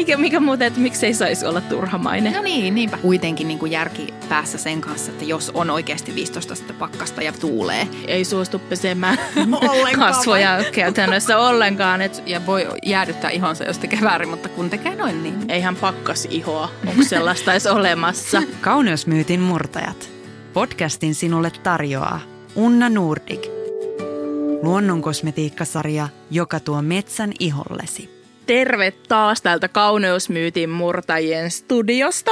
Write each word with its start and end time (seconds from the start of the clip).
mikä, 0.00 0.16
mikä 0.16 0.40
muuten, 0.40 0.66
että 0.66 0.80
miksei 0.80 1.14
saisi 1.14 1.46
olla 1.46 1.60
turhamainen? 1.60 2.32
No 2.32 2.42
niin, 2.42 2.74
niinpä. 2.74 2.96
Kuitenkin 2.96 3.48
niin 3.48 3.58
kuin 3.58 3.72
järki 3.72 4.14
päässä 4.28 4.58
sen 4.58 4.80
kanssa, 4.80 5.12
että 5.12 5.24
jos 5.24 5.50
on 5.54 5.70
oikeasti 5.70 6.14
15 6.14 6.54
sitä 6.54 6.72
pakkasta 6.72 7.22
ja 7.22 7.32
tuulee. 7.32 7.88
Ei 8.06 8.24
suostu 8.24 8.58
pesemään 8.58 9.18
Ollenkaan 9.70 10.14
kasvoja 10.14 10.64
käytännössä 10.72 11.38
ollenkaan. 11.38 12.02
Et 12.02 12.22
Ja 12.26 12.46
voi 12.46 12.66
jäädyttää 12.82 13.30
ihonsa, 13.30 13.64
jos 13.64 13.78
tekee 13.78 14.00
väärin, 14.02 14.28
mutta 14.28 14.48
kun 14.48 14.70
tekee 14.70 14.94
noin, 14.94 15.22
niin 15.22 15.50
eihän 15.50 15.76
pakkas 15.76 16.28
ihoa, 16.30 16.70
onko 16.86 17.02
sellaista 17.02 17.52
edes 17.52 17.66
olemassa. 17.66 18.42
Kauneusmyytin 18.60 19.40
murtajat. 19.40 20.10
Podcastin 20.52 21.14
sinulle 21.14 21.52
tarjoaa 21.62 22.20
Unna 22.54 22.88
Nordic. 22.88 23.46
Luonnon 24.62 25.02
kosmetiikkasarja, 25.02 26.08
joka 26.30 26.60
tuo 26.60 26.82
metsän 26.82 27.32
ihollesi. 27.40 28.19
Terve 28.50 28.90
taas 28.90 29.42
täältä 29.42 29.68
Kauneusmyytin 29.68 30.70
murtajien 30.70 31.50
studiosta. 31.50 32.30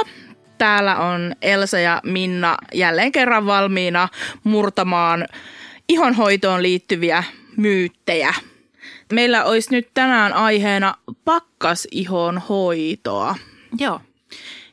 Täällä 0.57 0.95
on 0.95 1.35
Elsa 1.41 1.79
ja 1.79 2.01
Minna 2.03 2.57
jälleen 2.73 3.11
kerran 3.11 3.45
valmiina 3.45 4.07
murtamaan 4.43 5.25
ihonhoitoon 5.89 6.63
liittyviä 6.63 7.23
myyttejä. 7.57 8.33
Meillä 9.13 9.43
olisi 9.43 9.71
nyt 9.71 9.89
tänään 9.93 10.33
aiheena 10.33 10.95
pakkasihon 11.25 12.37
hoitoa. 12.49 13.35
joo. 13.79 14.01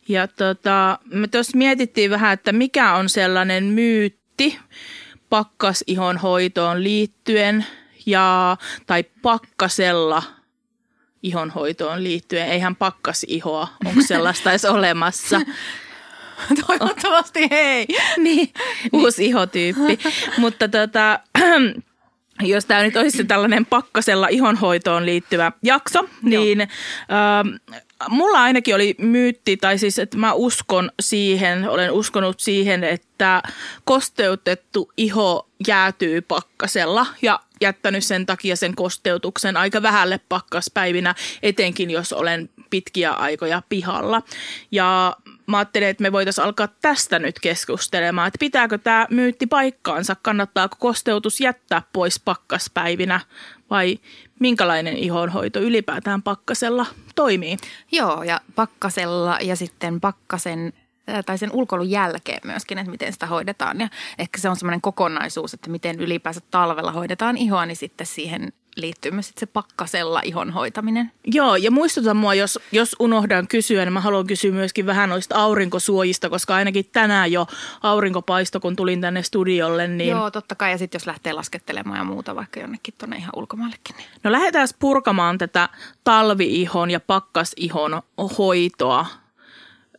Ja 0.08 0.28
tota, 0.28 0.98
me 1.12 1.28
tuossa 1.28 1.58
mietittiin 1.58 2.10
vähän, 2.10 2.32
että 2.32 2.52
mikä 2.52 2.94
on 2.94 3.08
sellainen 3.08 3.64
myytti 3.64 4.58
pakkasihon 5.30 6.16
hoitoon 6.16 6.82
liittyen 6.82 7.66
ja, 8.06 8.56
tai 8.86 9.04
pakkasella 9.22 10.35
ihonhoitoon 11.26 12.04
liittyen. 12.04 12.48
Eihän 12.48 12.76
pakkasihoa, 12.76 13.68
onko 13.84 14.00
sellaista 14.06 14.50
edes 14.50 14.64
olemassa. 14.64 15.40
Toivottavasti 16.66 17.50
hei. 17.50 17.86
niin, 18.16 18.52
uusi 18.92 19.26
ihotyyppi. 19.26 19.98
Mutta 20.38 20.68
tota, 20.68 21.20
jos 22.40 22.64
tämä 22.64 22.82
nyt 22.82 22.96
olisi 22.96 23.24
tällainen 23.24 23.66
pakkasella 23.66 24.28
ihonhoitoon 24.28 25.06
liittyvä 25.06 25.52
jakso, 25.62 26.08
niin 26.22 26.60
äh, 26.60 26.68
mulla 28.08 28.42
ainakin 28.42 28.74
oli 28.74 28.94
myytti, 28.98 29.56
tai 29.56 29.78
siis 29.78 29.98
että 29.98 30.16
mä 30.16 30.32
uskon 30.32 30.90
siihen, 31.00 31.68
olen 31.68 31.92
uskonut 31.92 32.40
siihen, 32.40 32.84
että 32.84 33.42
kosteutettu 33.84 34.92
iho 34.96 35.48
jäätyy 35.68 36.20
pakkasella 36.20 37.06
ja 37.22 37.40
jättänyt 37.60 38.04
sen 38.04 38.26
takia 38.26 38.56
sen 38.56 38.74
kosteutuksen 38.74 39.56
aika 39.56 39.82
vähälle 39.82 40.20
pakkaspäivinä, 40.28 41.14
etenkin 41.42 41.90
jos 41.90 42.12
olen 42.12 42.50
pitkiä 42.70 43.12
aikoja 43.12 43.62
pihalla. 43.68 44.22
Ja 44.70 45.16
mä 45.46 45.58
ajattelin, 45.58 45.88
että 45.88 46.02
me 46.02 46.12
voitaisiin 46.12 46.44
alkaa 46.44 46.68
tästä 46.68 47.18
nyt 47.18 47.40
keskustelemaan, 47.40 48.28
että 48.28 48.38
pitääkö 48.40 48.78
tämä 48.78 49.06
myytti 49.10 49.46
paikkaansa, 49.46 50.16
kannattaako 50.22 50.76
kosteutus 50.80 51.40
jättää 51.40 51.82
pois 51.92 52.20
pakkaspäivinä 52.20 53.20
vai 53.70 53.98
minkälainen 54.40 54.96
ihonhoito 54.96 55.60
ylipäätään 55.60 56.22
pakkasella 56.22 56.86
toimii. 57.16 57.56
Joo, 57.92 58.22
ja 58.22 58.40
pakkasella 58.54 59.38
ja 59.40 59.56
sitten 59.56 60.00
pakkasen 60.00 60.72
ää, 61.06 61.22
tai 61.22 61.38
sen 61.38 61.52
ulkoilun 61.52 61.90
jälkeen 61.90 62.40
myöskin, 62.44 62.78
että 62.78 62.90
miten 62.90 63.12
sitä 63.12 63.26
hoidetaan. 63.26 63.80
Ja 63.80 63.88
ehkä 64.18 64.40
se 64.40 64.48
on 64.48 64.56
semmoinen 64.56 64.80
kokonaisuus, 64.80 65.54
että 65.54 65.70
miten 65.70 66.00
ylipäänsä 66.00 66.40
talvella 66.50 66.92
hoidetaan 66.92 67.36
ihoa, 67.36 67.66
niin 67.66 67.76
sitten 67.76 68.06
siihen 68.06 68.52
liittyy 68.76 69.10
myös 69.10 69.32
se 69.38 69.46
pakkasella 69.46 70.20
ihon 70.24 70.50
hoitaminen. 70.50 71.12
Joo, 71.24 71.56
ja 71.56 71.70
muistuta 71.70 72.14
mua, 72.14 72.34
jos, 72.34 72.58
jos 72.72 72.96
unohdan 72.98 73.48
kysyä, 73.48 73.84
niin 73.84 73.92
mä 73.92 74.00
haluan 74.00 74.26
kysyä 74.26 74.52
myöskin 74.52 74.86
vähän 74.86 75.08
noista 75.08 75.36
aurinkosuojista, 75.36 76.30
koska 76.30 76.54
ainakin 76.54 76.88
tänään 76.92 77.32
jo 77.32 77.46
aurinkopaisto, 77.82 78.60
kun 78.60 78.76
tulin 78.76 79.00
tänne 79.00 79.22
studiolle, 79.22 79.88
niin 79.88 80.10
Joo, 80.10 80.30
totta 80.30 80.54
kai. 80.54 80.70
Ja 80.70 80.78
sitten 80.78 80.98
jos 80.98 81.06
lähtee 81.06 81.32
laskettelemaan 81.32 81.98
ja 81.98 82.04
muuta 82.04 82.36
vaikka 82.36 82.60
jonnekin 82.60 82.94
tuonne 82.98 83.16
ihan 83.16 83.32
ulkomaallekin. 83.36 83.96
Niin. 83.96 84.08
No 84.24 84.32
lähdetään 84.32 84.68
purkamaan 84.78 85.38
tätä 85.38 85.68
talviihon 86.04 86.90
ja 86.90 87.00
pakkasihon 87.00 88.02
hoitoa. 88.38 89.06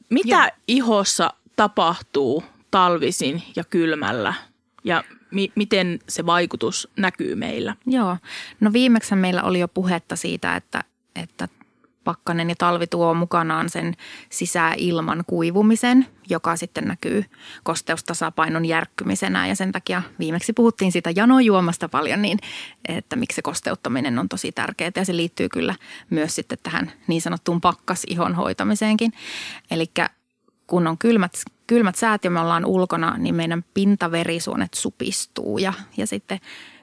Mitä 0.10 0.36
Joo. 0.36 0.50
ihossa 0.68 1.34
tapahtuu 1.56 2.44
talvisin 2.72 3.44
ja 3.56 3.64
kylmällä 3.64 4.34
ja 4.84 5.04
mi- 5.32 5.52
miten 5.56 6.00
se 6.10 6.26
vaikutus 6.26 6.90
näkyy 6.98 7.36
meillä? 7.36 7.76
Joo. 7.86 8.18
No 8.60 8.74
viimeksi 8.74 9.16
meillä 9.16 9.44
oli 9.44 9.60
jo 9.60 9.68
puhetta 9.68 10.16
siitä, 10.16 10.56
että, 10.56 10.84
että 11.16 11.48
pakkanen 12.08 12.50
ja 12.50 12.56
talvi 12.58 12.88
tuo 12.88 13.14
mukanaan 13.14 13.70
sen 13.70 13.94
sisäilman 14.30 15.24
kuivumisen, 15.28 16.06
joka 16.30 16.56
sitten 16.56 16.84
näkyy 16.84 17.26
kosteustasapainon 17.64 18.66
järkkymisenä. 18.66 19.48
Ja 19.48 19.56
sen 19.56 19.72
takia 19.72 20.02
viimeksi 20.20 20.54
puhuttiin 20.54 20.92
siitä 20.92 21.12
janojuomasta 21.16 21.90
paljon, 21.90 22.22
niin 22.22 22.40
että 22.88 23.16
miksi 23.16 23.36
se 23.36 23.42
kosteuttaminen 23.42 24.20
on 24.20 24.30
tosi 24.30 24.52
tärkeää. 24.52 24.92
Ja 24.96 25.06
se 25.06 25.16
liittyy 25.16 25.50
kyllä 25.50 25.76
myös 26.10 26.36
sitten 26.36 26.58
tähän 26.64 26.92
niin 27.08 27.22
sanottuun 27.22 27.62
pakkasihon 27.62 28.36
hoitamiseenkin. 28.36 29.14
Eli 29.72 29.86
kun 30.68 30.88
on 30.88 30.98
kylmät, 30.98 31.34
kylmät 31.68 31.96
säät 31.96 32.24
ja 32.24 32.32
me 32.32 32.40
ollaan 32.40 32.66
ulkona, 32.66 33.18
niin 33.18 33.36
meidän 33.36 33.66
pintaverisuonet 33.74 34.74
supistuu. 34.74 35.58
Ja, 35.58 35.74
ja 35.98 36.08
sitten 36.08 36.40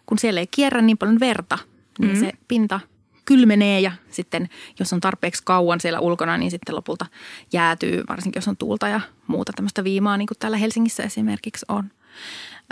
kun 0.07 0.19
siellä 0.19 0.41
ei 0.41 0.47
kierrä 0.47 0.83
niin 0.83 0.99
paljon 0.99 1.21
verta, 1.21 1.59
niin 1.99 2.11
mm-hmm. 2.11 2.27
se 2.27 2.33
pinta 2.49 2.81
kylmenee 3.25 3.81
ja 3.81 3.93
sitten 4.11 4.49
jos 4.79 4.93
on 4.93 5.01
tarpeeksi 5.01 5.43
kauan 5.45 5.81
siellä 5.81 6.01
ulkona, 6.01 6.37
niin 6.37 6.51
sitten 6.51 6.75
lopulta 6.75 7.07
jäätyy, 7.53 8.03
varsinkin 8.09 8.39
jos 8.39 8.49
on 8.49 8.57
tuulta 8.57 8.89
ja 8.89 9.01
muuta 9.27 9.53
tämmöistä 9.57 9.85
viimaa, 9.85 10.17
niin 10.17 10.27
kuin 10.27 10.39
täällä 10.39 10.57
Helsingissä 10.57 11.03
esimerkiksi 11.03 11.67
on. 11.69 11.91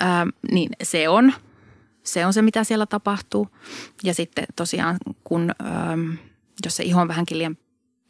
Öö, 0.03 0.09
niin 0.53 0.71
se 0.83 1.09
on, 1.09 1.33
se 2.03 2.27
on 2.27 2.33
se, 2.33 2.43
mitä 2.43 2.65
siellä 2.65 2.87
tapahtuu. 2.87 3.49
Ja 4.03 4.15
sitten 4.15 4.45
tosiaan, 4.57 4.97
kun 5.25 5.51
öö, 5.61 5.69
jos 6.65 6.77
se 6.77 6.83
iho 6.83 7.01
on 7.01 7.09
vähänkin 7.09 7.39
liian 7.39 7.57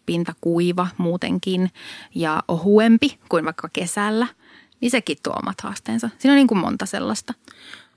pinta 0.07 0.33
kuiva 0.41 0.87
muutenkin 0.99 1.71
ja 2.15 2.43
ohuempi 2.49 3.19
kuin 3.29 3.45
vaikka 3.45 3.69
kesällä, 3.73 4.27
niin 4.81 4.91
sekin 4.91 5.17
tuo 5.23 5.33
omat 5.43 5.61
haasteensa. 5.61 6.11
Siinä 6.19 6.33
on 6.33 6.37
niin 6.37 6.47
kuin 6.47 6.59
monta 6.59 6.87
sellaista. 6.87 7.35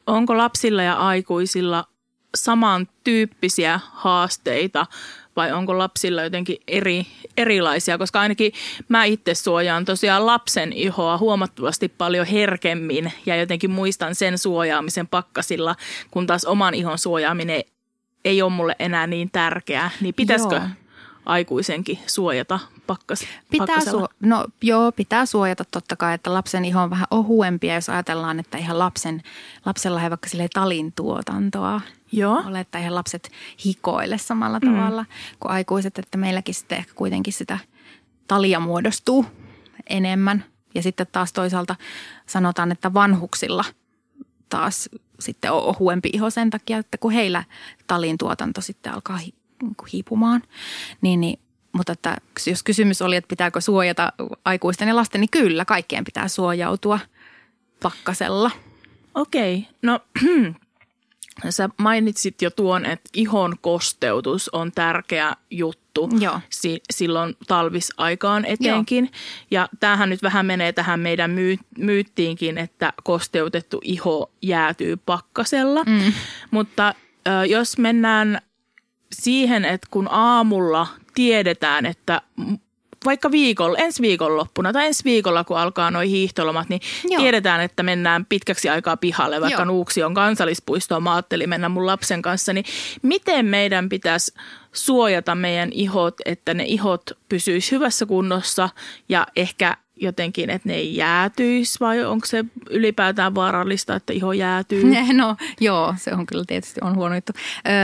Onko 0.08 0.38
lapsilla 0.38 0.84
ja 0.84 0.94
aikuisilla 0.94 1.88
samantyyppisiä 2.36 3.80
haasteita 3.94 4.86
vai 5.36 5.52
onko 5.52 5.78
lapsilla 5.78 6.24
jotenkin 6.24 6.58
eri, 6.68 7.08
erilaisia? 7.38 7.98
Koska 7.98 8.20
ainakin 8.20 8.52
mä 8.90 9.06
itse 9.06 9.36
suojaan 9.36 9.86
tosiaan 9.86 10.26
lapsen 10.26 10.74
ihoa 10.74 11.18
huomattavasti 11.18 11.90
paljon 11.90 12.26
herkemmin 12.26 13.14
ja 13.26 13.36
jotenkin 13.36 13.72
muistan 13.72 14.16
sen 14.16 14.38
suojaamisen 14.38 15.08
pakkasilla, 15.08 15.76
kun 16.12 16.28
taas 16.28 16.46
oman 16.46 16.74
ihon 16.74 16.98
suojaaminen 16.98 17.64
ei 18.26 18.42
ole 18.42 18.52
mulle 18.52 18.76
enää 18.80 19.08
niin 19.08 19.30
tärkeää. 19.32 19.92
Niin 20.02 20.14
pitäisikö 20.14 20.56
Joo. 20.56 20.66
Aikuisenkin 21.26 22.00
suojata 22.08 22.60
pakkas, 22.88 23.20
Pitää 23.52 23.78
su- 23.78 24.14
no 24.20 24.46
joo, 24.62 24.92
pitää 24.92 25.26
suojata 25.26 25.66
totta 25.72 25.96
kai, 25.96 26.14
että 26.14 26.34
lapsen 26.34 26.66
iho 26.66 26.82
on 26.82 26.90
vähän 26.90 27.08
ohuempi. 27.12 27.68
Ja 27.68 27.76
jos 27.76 27.90
ajatellaan, 27.90 28.40
että 28.40 28.58
ihan 28.58 28.80
lapsen, 28.80 29.22
lapsella 29.66 30.04
ei 30.04 30.10
vaikka 30.10 30.30
sille 30.30 30.48
talin 30.54 30.94
tuotantoa 30.96 31.82
Joo. 32.12 32.44
ole, 32.48 32.60
että 32.60 32.78
eihän 32.78 32.96
lapset 32.96 33.32
hikoile 33.66 34.18
samalla 34.18 34.60
mm. 34.60 34.76
tavalla 34.76 35.06
kuin 35.40 35.52
aikuiset, 35.52 36.00
että 36.00 36.18
meilläkin 36.18 36.56
sitten 36.56 36.78
ehkä 36.78 36.94
kuitenkin 36.96 37.34
sitä 37.34 37.58
talia 38.28 38.60
muodostuu 38.60 39.26
enemmän. 39.90 40.46
Ja 40.76 40.84
sitten 40.84 41.08
taas 41.12 41.34
toisaalta 41.34 41.76
sanotaan, 42.26 42.72
että 42.72 42.94
vanhuksilla 42.94 43.66
taas 44.50 44.90
sitten 45.20 45.52
on 45.52 45.64
ohuempi 45.64 46.10
iho 46.14 46.30
sen 46.30 46.50
takia, 46.50 46.78
että 46.78 46.98
kun 46.98 47.12
heillä 47.12 47.44
talin 47.88 48.18
tuotanto 48.18 48.62
sitten 48.62 48.94
alkaa 48.94 49.20
niin 49.62 49.76
kuin 49.76 49.90
hiipumaan, 49.94 50.44
niin, 51.02 51.22
niin 51.22 51.40
mutta 51.72 51.94
että 51.94 52.18
jos 52.48 52.64
kysymys 52.64 53.02
oli, 53.02 53.16
että 53.16 53.28
pitääkö 53.28 53.62
suojata 53.62 54.14
aikuisten 54.46 54.88
ja 54.88 54.96
lasten, 54.96 55.22
niin 55.22 55.32
kyllä, 55.32 55.66
kaikkien 55.66 56.04
pitää 56.04 56.28
suojautua 56.28 57.00
pakkasella. 57.84 58.52
Okei, 59.16 59.68
no 59.82 60.00
sä 61.50 61.70
mainitsit 61.78 62.42
jo 62.42 62.50
tuon, 62.50 62.86
että 62.86 63.10
ihon 63.14 63.56
kosteutus 63.62 64.50
on 64.50 64.72
tärkeä 64.72 65.36
juttu 65.52 66.10
Joo. 66.20 66.40
si- 66.50 66.82
silloin 66.94 67.36
talvisaikaan 67.48 68.46
etenkin. 68.46 69.12
Ja 69.52 69.70
tämähän 69.80 70.10
nyt 70.10 70.24
vähän 70.24 70.46
menee 70.46 70.74
tähän 70.74 71.00
meidän 71.00 71.32
myy- 71.32 71.66
myyttiinkin, 71.78 72.58
että 72.58 72.94
kosteutettu 73.04 73.82
iho 73.84 74.32
jäätyy 74.42 74.98
pakkasella. 74.98 75.84
Mm. 75.84 76.14
Mutta 76.52 76.94
ö, 77.28 77.46
jos 77.46 77.78
mennään 77.78 78.42
siihen, 79.22 79.66
että 79.66 79.88
kun 79.92 80.08
aamulla 80.12 80.88
tiedetään, 81.14 81.86
että 81.86 82.22
vaikka 83.06 83.32
viikolla, 83.32 83.78
ensi 83.78 84.02
viikonloppuna 84.02 84.74
tai 84.74 84.86
ensi 84.86 85.04
viikolla, 85.04 85.44
kun 85.44 85.58
alkaa 85.58 85.92
noin 85.92 86.10
hiihtolomat, 86.10 86.70
niin 86.70 86.82
Joo. 87.04 87.22
Tiedetään, 87.22 87.62
että 87.62 87.84
mennään 87.84 88.26
pitkäksi 88.26 88.70
aikaa 88.70 88.98
pihalle, 88.98 89.42
vaikka 89.42 89.62
Joo. 89.62 89.66
Nuuksi 89.66 90.04
on 90.04 90.14
kansallispuistoon. 90.14 91.04
Mä 91.04 91.14
ajattelin 91.14 91.50
mennä 91.50 91.70
mun 91.70 91.86
lapsen 91.86 92.22
kanssa, 92.22 92.54
niin 92.54 92.66
miten 93.02 93.46
meidän 93.46 93.90
pitäisi 93.90 94.34
suojata 94.74 95.36
meidän 95.36 95.70
ihot, 95.72 96.16
että 96.26 96.54
ne 96.54 96.64
ihot 96.64 97.04
pysyis 97.30 97.72
hyvässä 97.72 98.06
kunnossa 98.06 98.70
ja 99.10 99.28
ehkä 99.36 99.78
jotenkin, 99.96 100.50
että 100.50 100.70
ne 100.70 100.76
ei 100.76 100.96
jäätyisi 100.96 101.80
vai 101.80 102.06
onko 102.06 102.26
se 102.26 102.46
ylipäätään 102.70 103.36
vaarallista, 103.36 103.96
että 103.96 104.14
iho 104.14 104.34
jäätyy? 104.34 104.84
No 105.14 105.36
joo, 105.62 105.96
se 105.98 106.14
on 106.14 106.26
kyllä 106.26 106.44
tietysti 106.48 106.80
on 106.84 106.96
huono 106.96 107.16
juttu. 107.16 107.34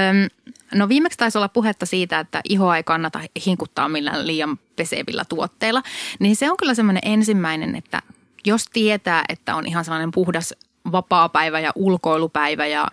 Öm, 0.10 0.50
no 0.80 0.90
viimeksi 0.90 1.18
taisi 1.18 1.38
olla 1.38 1.50
puhetta 1.50 1.86
siitä, 1.86 2.20
että 2.20 2.42
ihoa 2.50 2.78
ei 2.78 2.84
kannata 2.84 3.20
hinkuttaa 3.46 3.90
millään 3.90 4.28
liian 4.28 4.60
pesevillä 4.76 5.26
tuotteilla. 5.26 5.84
Niin 6.20 6.36
se 6.36 6.52
on 6.52 6.58
kyllä 6.58 6.74
semmoinen 6.74 7.04
ensimmäinen, 7.06 7.76
että 7.76 8.02
jos 8.46 8.66
tietää, 8.74 9.24
että 9.30 9.56
on 9.56 9.68
ihan 9.68 9.86
sellainen 9.86 10.12
puhdas 10.12 10.54
vapaa-päivä 10.92 11.60
ja 11.60 11.72
ulkoilupäivä 11.76 12.68
ja 12.68 12.88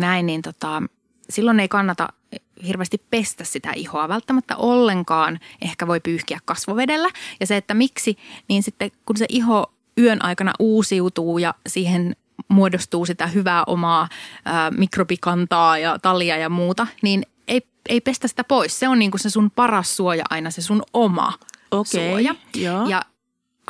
näin, 0.00 0.26
niin 0.26 0.42
tota, 0.42 0.82
silloin 1.30 1.60
ei 1.60 1.68
kannata 1.68 2.08
hirveästi 2.66 3.02
pestä 3.10 3.44
sitä 3.44 3.72
ihoa 3.76 4.08
välttämättä 4.08 4.56
ollenkaan. 4.56 5.40
Ehkä 5.62 5.86
voi 5.86 6.00
pyyhkiä 6.00 6.38
kasvovedellä. 6.44 7.08
Ja 7.40 7.46
se, 7.46 7.56
että 7.56 7.74
miksi, 7.74 8.18
niin 8.48 8.62
sitten 8.62 8.90
kun 9.06 9.16
se 9.16 9.26
iho 9.28 9.72
yön 9.98 10.24
aikana 10.24 10.52
uusiutuu 10.58 11.38
ja 11.38 11.54
siihen 11.66 12.16
muodostuu 12.48 13.06
sitä 13.06 13.26
hyvää 13.26 13.64
omaa 13.66 14.08
ää, 14.44 14.70
mikrobikantaa 14.70 15.78
ja 15.78 15.98
talia 15.98 16.36
ja 16.36 16.48
muuta, 16.48 16.86
niin 17.02 17.22
ei, 17.48 17.62
ei 17.88 18.00
pestä 18.00 18.28
sitä 18.28 18.44
pois. 18.44 18.78
Se 18.78 18.88
on 18.88 18.98
niin 18.98 19.10
kuin 19.10 19.20
se 19.20 19.30
sun 19.30 19.50
paras 19.50 19.96
suoja 19.96 20.24
aina, 20.30 20.50
se 20.50 20.62
sun 20.62 20.82
oma 20.92 21.32
Okei, 21.70 22.10
suoja. 22.10 22.34
joo. 22.54 22.88
Ja 22.88 23.02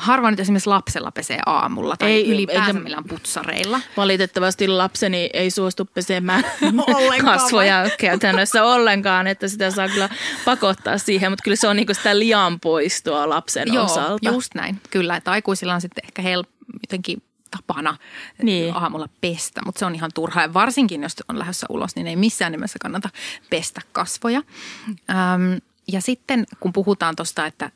harva 0.00 0.30
nyt 0.30 0.40
esimerkiksi 0.40 0.68
lapsella 0.68 1.10
pesee 1.10 1.38
aamulla 1.46 1.96
tai 1.96 2.10
Ei, 2.12 2.30
ylipäänsä 2.30 2.66
eikä- 2.66 2.80
millään 2.80 3.04
putsareilla. 3.04 3.80
Valitettavasti 3.96 4.68
lapseni 4.68 5.30
ei 5.32 5.50
suostu 5.50 5.84
pesemään 5.84 6.44
Ollenkaan 6.94 7.38
kasvoja 7.38 7.90
käytännössä 7.98 8.64
ollenkaan, 8.64 9.26
että 9.26 9.48
sitä 9.48 9.70
saa 9.70 9.88
kyllä 9.88 10.08
pakottaa 10.44 10.98
siihen, 10.98 11.32
mutta 11.32 11.42
kyllä 11.42 11.56
se 11.56 11.68
on 11.68 11.76
niinku 11.76 11.94
sitä 11.94 12.18
lian 12.18 12.60
poistoa 12.60 13.28
lapsen 13.28 13.74
Joo, 13.74 13.84
osalta. 13.84 14.30
just 14.30 14.54
näin. 14.54 14.80
Kyllä, 14.90 15.16
että 15.16 15.30
aikuisilla 15.30 15.74
on 15.74 15.80
sitten 15.80 16.04
ehkä 16.04 16.22
hel- 16.22 16.44
jotenkin 16.82 17.22
tapana 17.50 17.96
Niin. 18.42 18.74
aamulla 18.76 19.08
pestä, 19.20 19.60
mutta 19.66 19.78
se 19.78 19.84
on 19.84 19.94
ihan 19.94 20.10
turhaa. 20.14 20.42
Ja 20.42 20.54
varsinkin, 20.54 21.02
jos 21.02 21.16
on 21.28 21.38
lähdössä 21.38 21.66
ulos, 21.70 21.96
niin 21.96 22.06
ei 22.06 22.16
missään 22.16 22.52
nimessä 22.52 22.78
kannata 22.82 23.08
pestä 23.50 23.80
kasvoja. 23.92 24.42
Öm, 24.88 25.60
ja 25.92 26.00
sitten 26.00 26.46
kun 26.60 26.72
puhutaan 26.72 27.16
tuosta, 27.16 27.46
että 27.46 27.70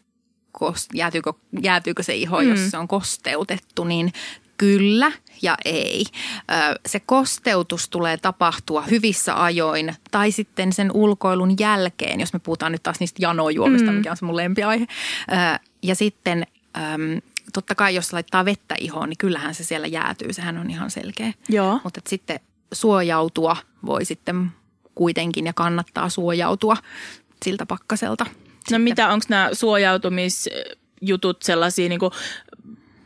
jäätyykö, 0.94 1.32
jäätyykö 1.62 2.02
se 2.02 2.14
iho, 2.14 2.40
mm. 2.40 2.48
jos 2.48 2.70
se 2.70 2.78
on 2.78 2.88
kosteutettu, 2.88 3.84
niin 3.84 4.12
kyllä 4.56 5.12
ja 5.42 5.56
ei. 5.64 6.04
Se 6.86 7.00
kosteutus 7.00 7.88
tulee 7.88 8.16
tapahtua 8.16 8.82
hyvissä 8.82 9.42
ajoin 9.42 9.94
tai 10.10 10.30
sitten 10.30 10.72
sen 10.72 10.90
ulkoilun 10.92 11.56
jälkeen, 11.58 12.20
jos 12.20 12.32
me 12.32 12.38
puhutaan 12.38 12.72
nyt 12.72 12.82
taas 12.82 13.00
niistä 13.00 13.22
janojuomista, 13.22 13.90
mm. 13.90 13.96
mikä 13.96 14.10
on 14.10 14.16
se 14.16 14.24
mun 14.24 14.36
lempiaihe. 14.36 14.86
Ja 15.82 15.94
sitten 15.94 16.46
totta 17.52 17.74
kai 17.74 17.94
jos 17.94 18.12
laittaa 18.12 18.44
vettä 18.44 18.74
ihoon, 18.78 19.08
niin 19.08 19.18
kyllähän 19.18 19.54
se 19.54 19.64
siellä 19.64 19.86
jäätyy, 19.86 20.32
sehän 20.32 20.58
on 20.58 20.70
ihan 20.70 20.90
selkeä. 20.90 21.32
Joo. 21.48 21.80
Mutta 21.84 22.00
sitten 22.06 22.40
suojautua 22.72 23.56
voi 23.86 24.04
sitten 24.04 24.52
kuitenkin 24.94 25.46
ja 25.46 25.52
kannattaa 25.52 26.08
suojautua 26.08 26.76
siltä 27.44 27.66
pakkaselta. 27.66 28.26
No 28.70 28.78
mitä, 28.78 29.08
onko 29.08 29.26
nämä 29.28 29.50
suojautumisjutut 29.52 31.42
sellaisia, 31.42 31.88
niin 31.88 32.00
kuin, 32.00 32.12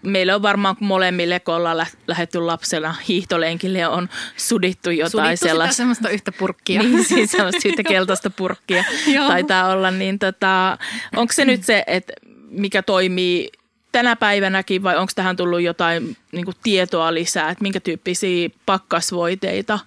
meillä 0.02 0.34
on 0.34 0.42
varmaan 0.42 0.76
molemmille, 0.80 1.40
kun 1.40 1.54
ollaan 1.54 1.76
lä- 1.76 1.86
lähdetty 2.06 2.40
lapsena 2.40 2.94
hiihtolenkille 3.08 3.88
on 3.88 4.08
sudittu 4.36 4.90
jotain 4.90 5.10
Sudittu 5.10 5.36
sitä 5.36 5.48
sellaista. 5.48 5.76
semmoista 5.76 6.08
yhtä 6.10 6.32
purkkia. 6.32 6.82
Niin, 6.82 7.04
siis 7.04 7.30
semmoista 7.30 7.68
yhtä 7.68 7.82
keltaista 7.82 8.30
purkkia 8.30 8.84
taitaa 9.28 9.70
olla. 9.72 9.90
Niin 9.90 10.18
tota, 10.18 10.78
onko 11.16 11.32
se 11.32 11.44
nyt 11.44 11.64
se, 11.64 11.84
että 11.86 12.12
mikä 12.50 12.82
toimii 12.82 13.48
tänä 13.92 14.16
päivänäkin 14.16 14.82
vai 14.82 14.96
onko 14.96 15.12
tähän 15.14 15.36
tullut 15.36 15.60
jotain 15.60 16.16
niin 16.32 16.46
tietoa 16.62 17.14
lisää, 17.14 17.50
että 17.50 17.62
minkä 17.62 17.80
tyyppisiä 17.80 18.48
pakkasvoiteita 18.66 19.78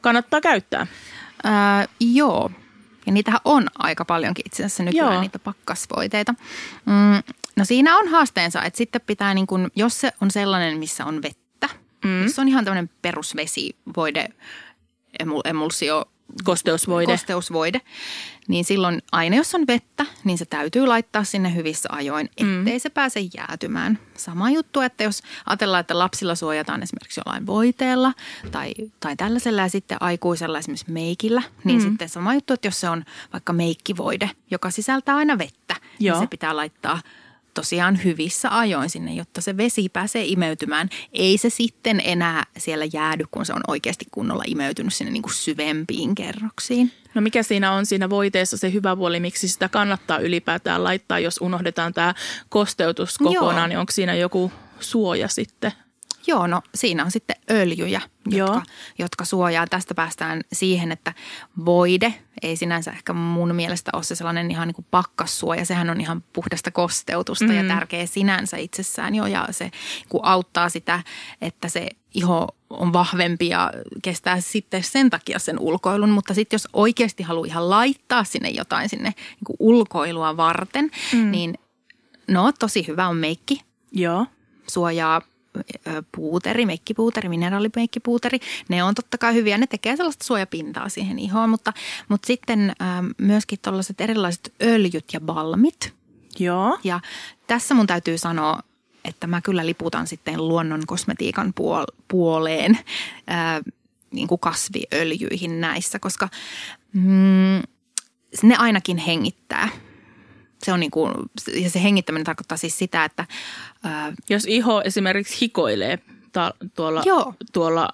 kannattaa 0.00 0.40
käyttää? 0.40 0.86
Ää, 1.44 1.86
joo. 2.00 2.50
Ja 3.06 3.12
niitähän 3.12 3.40
on 3.44 3.66
aika 3.78 4.04
paljonkin 4.04 4.46
itse 4.46 4.64
asiassa 4.64 4.82
nykyään 4.82 5.12
Joo. 5.12 5.20
niitä 5.20 5.38
pakkasvoiteita. 5.38 6.34
Mm, 6.86 7.34
no 7.56 7.64
siinä 7.64 7.98
on 7.98 8.08
haasteensa, 8.08 8.62
että 8.62 8.76
sitten 8.76 9.00
pitää 9.06 9.34
niin 9.34 9.46
kuin, 9.46 9.70
jos 9.76 10.00
se 10.00 10.12
on 10.20 10.30
sellainen, 10.30 10.78
missä 10.78 11.04
on 11.04 11.22
vettä, 11.22 11.68
mm. 12.04 12.22
jos 12.22 12.34
se 12.34 12.40
on 12.40 12.48
ihan 12.48 12.64
tämmöinen 12.64 12.90
perusvesivoide, 13.02 14.28
emul, 15.18 15.40
emulsio, 15.44 16.04
Kosteusvoide. 16.44 17.12
kosteusvoide, 17.12 17.80
niin 18.48 18.64
silloin 18.64 19.02
aina 19.12 19.36
jos 19.36 19.54
on 19.54 19.66
vettä, 19.66 20.06
niin 20.24 20.38
se 20.38 20.44
täytyy 20.44 20.86
laittaa 20.86 21.24
sinne 21.24 21.54
hyvissä 21.54 21.88
ajoin, 21.92 22.26
ettei 22.26 22.74
mm. 22.74 22.80
se 22.80 22.90
pääse 22.90 23.20
jäätymään. 23.36 23.98
Sama 24.16 24.50
juttu, 24.50 24.80
että 24.80 25.04
jos 25.04 25.22
ajatellaan, 25.46 25.80
että 25.80 25.98
lapsilla 25.98 26.34
suojataan 26.34 26.82
esimerkiksi 26.82 27.20
jollain 27.26 27.46
voiteella 27.46 28.12
tai, 28.50 28.74
tai 29.00 29.16
tällaisella 29.16 29.62
ja 29.62 29.68
sitten 29.68 29.98
aikuisella 30.00 30.58
esimerkiksi 30.58 30.92
meikillä, 30.92 31.42
niin 31.64 31.82
mm. 31.82 31.88
sitten 31.88 32.08
sama 32.08 32.34
juttu, 32.34 32.52
että 32.52 32.68
jos 32.68 32.80
se 32.80 32.88
on 32.88 33.04
vaikka 33.32 33.52
meikkivoide, 33.52 34.30
joka 34.50 34.70
sisältää 34.70 35.16
aina 35.16 35.38
vettä, 35.38 35.76
Joo. 35.98 36.14
niin 36.16 36.24
se 36.24 36.30
pitää 36.30 36.56
laittaa 36.56 37.00
tosiaan 37.54 38.04
hyvissä 38.04 38.58
ajoin 38.58 38.90
sinne, 38.90 39.14
jotta 39.14 39.40
se 39.40 39.56
vesi 39.56 39.88
pääsee 39.88 40.24
imeytymään. 40.26 40.88
Ei 41.12 41.38
se 41.38 41.50
sitten 41.50 42.02
enää 42.04 42.44
siellä 42.58 42.84
jäädy, 42.92 43.24
kun 43.30 43.46
se 43.46 43.52
on 43.52 43.62
oikeasti 43.68 44.04
kunnolla 44.10 44.44
imeytynyt 44.46 44.94
sinne 44.94 45.12
niin 45.12 45.22
kuin 45.22 45.34
syvempiin 45.34 46.14
kerroksiin. 46.14 46.92
No 47.14 47.20
mikä 47.20 47.42
siinä 47.42 47.72
on 47.72 47.86
siinä 47.86 48.10
voiteessa 48.10 48.56
se 48.56 48.72
hyvä 48.72 48.96
puoli, 48.96 49.20
miksi 49.20 49.48
sitä 49.48 49.68
kannattaa 49.68 50.18
ylipäätään 50.18 50.84
laittaa, 50.84 51.18
jos 51.18 51.38
unohdetaan 51.40 51.94
tämä 51.94 52.14
kosteutus 52.48 53.18
kokonaan, 53.18 53.56
Joo. 53.56 53.66
niin 53.66 53.78
onko 53.78 53.92
siinä 53.92 54.14
joku 54.14 54.52
suoja 54.80 55.28
sitten? 55.28 55.72
Joo, 56.26 56.46
no 56.46 56.62
siinä 56.74 57.04
on 57.04 57.10
sitten 57.10 57.36
öljyjä, 57.50 58.00
Joo. 58.26 58.46
jotka, 58.46 58.62
jotka 58.98 59.24
suojaa. 59.24 59.66
Tästä 59.66 59.94
päästään 59.94 60.40
siihen, 60.52 60.92
että 60.92 61.14
voide 61.64 62.14
ei 62.42 62.56
sinänsä 62.56 62.90
ehkä 62.90 63.12
mun 63.12 63.54
mielestä 63.54 63.90
ole 63.94 64.02
se 64.02 64.14
sellainen 64.14 64.50
ihan 64.50 64.68
niin 64.68 64.74
kuin 64.74 64.86
pakkassuoja. 64.90 65.64
Sehän 65.64 65.90
on 65.90 66.00
ihan 66.00 66.24
puhdasta 66.32 66.70
kosteutusta 66.70 67.44
mm. 67.44 67.52
ja 67.52 67.74
tärkeä 67.74 68.06
sinänsä 68.06 68.56
itsessään 68.56 69.14
jo. 69.14 69.26
Ja 69.26 69.48
se 69.50 69.70
kun 70.08 70.24
auttaa 70.24 70.68
sitä, 70.68 71.02
että 71.40 71.68
se 71.68 71.88
iho 72.14 72.48
on 72.70 72.92
vahvempi 72.92 73.48
ja 73.48 73.72
kestää 74.02 74.40
sitten 74.40 74.82
sen 74.82 75.10
takia 75.10 75.38
sen 75.38 75.58
ulkoilun. 75.58 76.10
Mutta 76.10 76.34
sitten 76.34 76.54
jos 76.54 76.68
oikeasti 76.72 77.22
haluaa 77.22 77.46
ihan 77.46 77.70
laittaa 77.70 78.24
sinne 78.24 78.48
jotain 78.48 78.88
sinne 78.88 79.12
niin 79.16 79.44
kuin 79.46 79.56
ulkoilua 79.58 80.36
varten, 80.36 80.90
mm. 81.12 81.30
niin 81.30 81.54
no 82.28 82.52
tosi 82.58 82.86
hyvä 82.86 83.08
on 83.08 83.16
meikki 83.16 83.60
Joo. 83.92 84.26
suojaa 84.70 85.22
puuteri, 86.16 86.66
meikkipuuteri, 86.66 87.28
mineraalimeikkipuuteri. 87.28 88.38
Ne 88.68 88.84
on 88.84 88.94
totta 88.94 89.18
kai 89.18 89.34
hyviä, 89.34 89.58
ne 89.58 89.66
tekee 89.66 89.96
sellaista 89.96 90.24
suojapintaa 90.24 90.88
siihen 90.88 91.18
ihoon, 91.18 91.50
mutta, 91.50 91.72
mutta 92.08 92.26
sitten 92.26 92.72
myöskin 93.18 93.58
tällaiset 93.62 94.00
erilaiset 94.00 94.52
öljyt 94.62 95.04
ja 95.12 95.20
balmit. 95.20 95.94
Joo. 96.38 96.78
Ja 96.84 97.00
tässä 97.46 97.74
mun 97.74 97.86
täytyy 97.86 98.18
sanoa, 98.18 98.60
että 99.04 99.26
mä 99.26 99.40
kyllä 99.40 99.66
liputan 99.66 100.06
sitten 100.06 100.48
luonnon 100.48 100.82
kosmetiikan 100.86 101.54
puol- 101.60 101.96
puoleen 102.08 102.78
ää, 103.26 103.60
niin 104.10 104.28
kuin 104.28 104.38
kasviöljyihin 104.38 105.60
näissä, 105.60 105.98
koska 105.98 106.28
mm, 106.92 107.62
ne 108.42 108.56
ainakin 108.58 108.96
hengittää. 108.96 109.68
Se 110.64 110.72
on 110.72 110.80
niin 110.80 110.90
kuin, 110.90 111.12
ja 111.54 111.70
se 111.70 111.82
hengittäminen 111.82 112.24
tarkoittaa 112.24 112.58
siis 112.58 112.78
sitä, 112.78 113.04
että 113.04 113.26
ää, 113.82 114.12
Jos 114.30 114.44
iho 114.44 114.82
esimerkiksi 114.82 115.40
hikoilee 115.40 115.98
ta- 116.32 116.54
tuolla, 116.74 117.02
Joo. 117.04 117.34
tuolla 117.52 117.88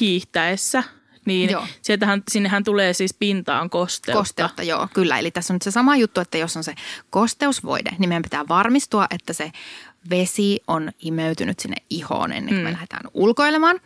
hiihtäessä, 0.00 0.82
niin 1.24 1.50
Joo. 1.50 1.66
sieltähän, 1.82 2.22
sinnehän 2.30 2.64
tulee 2.64 2.92
siis 2.92 3.14
pintaan 3.14 3.70
kosteutta. 3.70 4.20
Kosteutta, 4.20 4.62
joo, 4.62 4.88
kyllä. 4.94 5.18
Eli 5.18 5.30
tässä 5.30 5.52
on 5.52 5.54
nyt 5.54 5.62
se 5.62 5.70
sama 5.70 5.96
juttu, 5.96 6.20
että 6.20 6.38
jos 6.38 6.56
on 6.56 6.64
se 6.64 6.74
kosteusvoide, 7.10 7.90
niin 7.98 8.08
meidän 8.08 8.22
pitää 8.22 8.48
varmistua, 8.48 9.06
että 9.10 9.32
se 9.32 9.52
vesi 10.10 10.60
on 10.66 10.90
imeytynyt 11.00 11.58
sinne 11.58 11.76
ihoon 11.90 12.32
ennen 12.32 12.54
kuin 12.54 12.58
mm. 12.58 12.64
me 12.64 12.72
lähdetään 12.72 13.10
ulkoilemaan. 13.14 13.80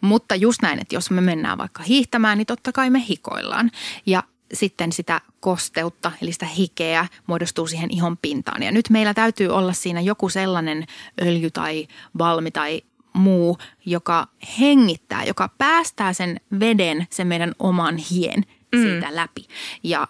Mutta 0.00 0.34
just 0.34 0.62
näin, 0.62 0.78
että 0.80 0.94
jos 0.94 1.10
me 1.10 1.20
mennään 1.20 1.58
vaikka 1.58 1.82
hiihtämään, 1.82 2.38
niin 2.38 2.46
totta 2.46 2.72
kai 2.72 2.90
me 2.90 3.04
hikoillaan. 3.08 3.70
Ja 4.06 4.22
sitten 4.52 4.92
sitä 4.92 5.20
kosteutta, 5.40 6.12
eli 6.22 6.32
sitä 6.32 6.46
hikeä, 6.46 7.06
muodostuu 7.26 7.66
siihen 7.66 7.90
ihon 7.90 8.16
pintaan. 8.16 8.62
Ja 8.62 8.72
nyt 8.72 8.90
meillä 8.90 9.14
täytyy 9.14 9.48
olla 9.48 9.72
siinä 9.72 10.00
joku 10.00 10.28
sellainen 10.28 10.86
öljy 11.22 11.50
tai 11.50 11.88
balmi 12.18 12.50
tai 12.50 12.82
muu, 13.12 13.58
joka 13.86 14.28
hengittää, 14.60 15.24
joka 15.24 15.50
päästää 15.58 16.12
sen 16.12 16.40
veden, 16.60 17.06
sen 17.10 17.26
meidän 17.26 17.52
oman 17.58 17.96
hien 17.96 18.44
siitä 18.76 19.06
läpi. 19.10 19.46
Ja 19.82 20.08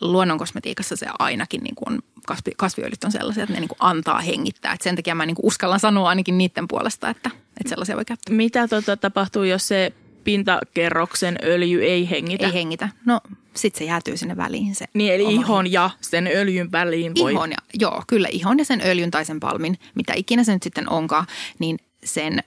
luonnonkosmetiikassa 0.00 0.96
se 0.96 1.06
ainakin 1.18 1.62
niin 1.62 1.74
kuin 1.74 1.92
on 1.92 2.02
kasvi, 2.26 2.50
kasviöljyt 2.56 3.04
on 3.04 3.12
sellaisia, 3.12 3.42
että 3.42 3.54
ne 3.54 3.60
niin 3.60 3.68
kuin 3.68 3.78
antaa 3.80 4.20
hengittää. 4.20 4.72
Et 4.72 4.82
sen 4.82 4.96
takia 4.96 5.14
mä 5.14 5.26
niin 5.26 5.34
kuin 5.34 5.46
uskallan 5.46 5.80
sanoa 5.80 6.08
ainakin 6.08 6.38
niiden 6.38 6.68
puolesta, 6.68 7.08
että, 7.10 7.30
että 7.60 7.68
sellaisia 7.68 7.96
voi 7.96 8.04
käyttää. 8.04 8.34
Mitä 8.34 8.68
tota 8.68 8.96
tapahtuu, 8.96 9.42
jos 9.42 9.68
se 9.68 9.92
pintakerroksen 10.24 11.38
öljy 11.42 11.84
ei 11.84 12.10
hengitä? 12.10 12.46
Ei 12.46 12.54
hengitä. 12.54 12.88
No 13.04 13.20
sit 13.54 13.74
se 13.74 13.84
jäätyy 13.84 14.16
sinne 14.16 14.36
väliin. 14.36 14.74
Se 14.74 14.84
Niin, 14.94 15.14
eli 15.14 15.34
ihon 15.34 15.72
ja 15.72 15.90
sen 16.00 16.26
öljyn 16.26 16.72
väliin 16.72 17.12
voi... 17.18 17.32
ihon 17.32 17.50
ja, 17.50 17.56
joo, 17.74 18.02
kyllä 18.06 18.28
ihon 18.32 18.58
ja 18.58 18.64
sen 18.64 18.80
öljyn 18.84 19.10
tai 19.10 19.24
sen 19.24 19.40
palmin, 19.40 19.78
mitä 19.94 20.12
ikinä 20.16 20.44
se 20.44 20.52
nyt 20.52 20.62
sitten 20.62 20.90
onkaan, 20.90 21.26
niin 21.58 21.78
sen 22.04 22.42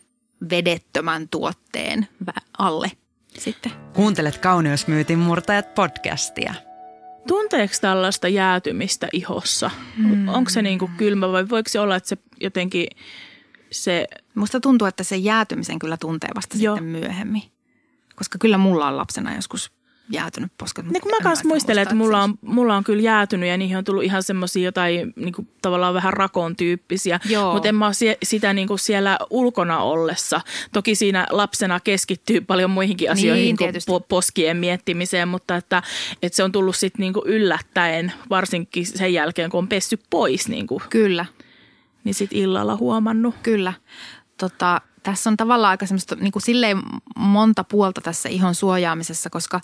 vedettömän 0.49 1.29
tuotteen 1.29 2.07
alle 2.57 2.91
sitten. 3.37 3.71
Kuuntelet 3.93 4.37
Kauneusmyytin 4.37 5.19
murtajat 5.19 5.75
podcastia. 5.75 6.53
Tunteeko 7.27 7.73
tällaista 7.81 8.27
jäätymistä 8.27 9.07
ihossa? 9.13 9.71
Mm. 9.97 10.27
Onko 10.27 10.49
se 10.49 10.61
niin 10.61 10.79
kuin 10.79 10.91
kylmä 10.97 11.31
vai 11.31 11.49
voiko 11.49 11.69
se 11.69 11.79
olla, 11.79 11.95
että 11.95 12.09
se 12.09 12.17
jotenkin 12.41 12.87
se... 13.71 14.07
Musta 14.35 14.59
tuntuu, 14.59 14.87
että 14.87 15.03
se 15.03 15.15
jäätymisen 15.15 15.79
kyllä 15.79 15.97
tuntee 15.97 16.29
vasta 16.35 16.57
Joo. 16.57 16.75
sitten 16.75 16.91
myöhemmin. 16.91 17.43
Koska 18.15 18.37
kyllä 18.37 18.57
mulla 18.57 18.87
on 18.87 18.97
lapsena 18.97 19.35
joskus 19.35 19.71
jäätynyt 20.09 20.51
posket. 20.57 20.85
Niin 20.85 21.01
kun 21.01 21.11
mä 21.11 21.17
kanssa 21.23 21.47
muistelen, 21.47 21.81
että 21.81 21.95
mulla 21.95 22.17
se 22.17 22.23
on, 22.23 22.33
mulla 22.41 22.75
on 22.75 22.83
kyllä 22.83 23.01
jäätynyt 23.01 23.49
ja 23.49 23.57
niihin 23.57 23.77
on 23.77 23.83
tullut 23.83 24.03
ihan 24.03 24.23
semmoisia 24.23 24.63
jotain 24.63 25.13
niin 25.15 25.33
kuin 25.33 25.47
tavallaan 25.61 25.93
vähän 25.93 26.13
rakon 26.13 26.55
tyyppisiä. 26.55 27.19
Mutta 27.53 27.69
en 27.69 27.75
mä 27.75 27.85
ole 27.85 27.93
sie- 27.93 28.17
sitä 28.23 28.53
niin 28.53 28.67
kuin 28.67 28.79
siellä 28.79 29.17
ulkona 29.29 29.79
ollessa. 29.79 30.41
Toki 30.73 30.95
siinä 30.95 31.27
lapsena 31.29 31.79
keskittyy 31.79 32.41
paljon 32.41 32.69
muihinkin 32.69 33.11
asioihin 33.11 33.55
Niin, 33.59 33.83
kuin 33.87 34.03
poskien 34.09 34.57
miettimiseen, 34.57 35.27
mutta 35.27 35.55
että, 35.55 35.83
että 36.21 36.35
se 36.35 36.43
on 36.43 36.51
tullut 36.51 36.75
sitten 36.75 36.99
niin 36.99 37.13
kuin 37.13 37.27
yllättäen, 37.27 38.13
varsinkin 38.29 38.85
sen 38.85 39.13
jälkeen 39.13 39.49
kun 39.49 39.57
on 39.57 39.67
pessy 39.67 39.99
pois, 40.09 40.47
niin, 40.49 40.67
kuin, 40.67 40.83
Kyllä, 40.89 41.25
niin 42.03 42.13
sitten 42.13 42.37
illalla 42.39 42.75
huomannut. 42.75 43.35
kyllä. 43.43 43.73
Tota, 44.37 44.81
tässä 45.03 45.29
on 45.29 45.37
tavallaan 45.37 45.71
aika 45.71 45.85
semmoista 45.85 46.15
niin 46.15 46.31
kuin 46.31 46.43
silleen 46.43 46.81
monta 47.15 47.63
puolta 47.63 48.01
tässä 48.01 48.29
ihon 48.29 48.55
suojaamisessa, 48.55 49.29
koska 49.29 49.61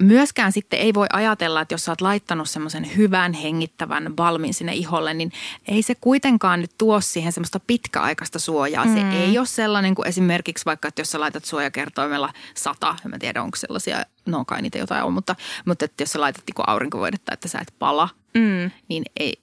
myöskään 0.00 0.52
sitten 0.52 0.78
ei 0.78 0.94
voi 0.94 1.06
ajatella, 1.12 1.60
että 1.60 1.74
jos 1.74 1.84
sä 1.84 1.92
oot 1.92 2.00
laittanut 2.00 2.50
semmoisen 2.50 2.96
hyvän 2.96 3.32
hengittävän 3.32 4.12
balmin 4.16 4.54
sinne 4.54 4.74
iholle, 4.74 5.14
niin 5.14 5.32
ei 5.68 5.82
se 5.82 5.94
kuitenkaan 6.00 6.60
nyt 6.60 6.70
tuo 6.78 7.00
siihen 7.00 7.32
semmoista 7.32 7.60
pitkäaikaista 7.60 8.38
suojaa. 8.38 8.84
Se 8.84 9.02
Mm. 9.04 9.10
ei 9.12 9.38
ole 9.38 9.46
sellainen 9.46 9.94
kuin 9.94 10.08
esimerkiksi 10.08 10.64
vaikka, 10.64 10.88
että 10.88 11.00
jos 11.00 11.10
sä 11.10 11.20
laitat 11.20 11.44
suojakertoimella 11.44 12.32
sata, 12.54 12.94
en 13.04 13.10
mä 13.10 13.18
tiedä 13.18 13.42
onko 13.42 13.56
sellaisia, 13.56 14.02
no 14.26 14.44
kai 14.44 14.62
niitä 14.62 14.78
jotain 14.78 15.04
on, 15.04 15.12
mutta, 15.12 15.36
mutta 15.64 15.84
että 15.84 16.02
jos 16.02 16.12
sä 16.12 16.20
laitat 16.20 16.44
niin 16.46 16.64
aurinkovoidetta, 16.66 17.32
että 17.34 17.48
sä 17.48 17.58
et 17.58 17.74
pala, 17.78 18.08
Mm. 18.34 18.70
niin 18.88 19.02
ei, 19.20 19.40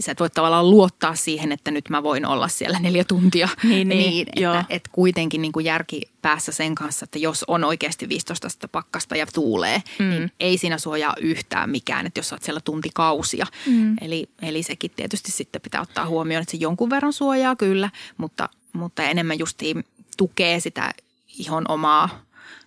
sä 0.00 0.12
et 0.12 0.20
voi 0.20 0.30
tavallaan 0.30 0.70
luottaa 0.70 1.14
siihen, 1.14 1.52
että 1.52 1.70
nyt 1.70 1.88
mä 1.88 2.02
voin 2.02 2.26
olla 2.26 2.48
siellä 2.48 2.78
neljä 2.78 3.04
tuntia. 3.04 3.48
Niin, 3.62 3.88
niin, 3.88 4.26
joo. 4.36 4.54
että, 4.54 4.74
että 4.74 4.90
kuitenkin 4.92 5.42
niin 5.42 5.52
kuin 5.52 5.64
järki 5.64 6.02
päässä 6.22 6.52
sen 6.52 6.74
kanssa, 6.74 7.04
että 7.04 7.18
jos 7.18 7.44
on 7.48 7.64
oikeasti 7.64 8.08
15 8.08 8.46
astetta 8.46 8.68
pakkasta 8.68 9.16
ja 9.16 9.26
tuulee, 9.34 9.82
mm. 9.98 10.10
niin 10.10 10.32
ei 10.40 10.58
siinä 10.58 10.78
suojaa 10.78 11.14
yhtään 11.20 11.70
mikään, 11.70 12.06
että 12.06 12.18
jos 12.18 12.28
sä 12.28 12.34
oot 12.34 12.42
siellä 12.42 12.60
tuntikausia. 12.60 13.46
Mm. 13.66 13.96
Eli, 14.00 14.28
eli 14.42 14.62
sekin 14.62 14.90
tietysti 14.96 15.32
sitten 15.32 15.60
pitää 15.60 15.80
ottaa 15.80 16.06
huomioon, 16.06 16.42
että 16.42 16.50
se 16.50 16.56
jonkun 16.56 16.90
verran 16.90 17.12
suojaa 17.12 17.56
kyllä, 17.56 17.90
mutta, 18.16 18.48
mutta 18.72 19.02
enemmän 19.02 19.38
justiin 19.38 19.84
tukee 20.16 20.60
sitä 20.60 20.94
ihon 21.38 21.64
omaa, 21.68 22.08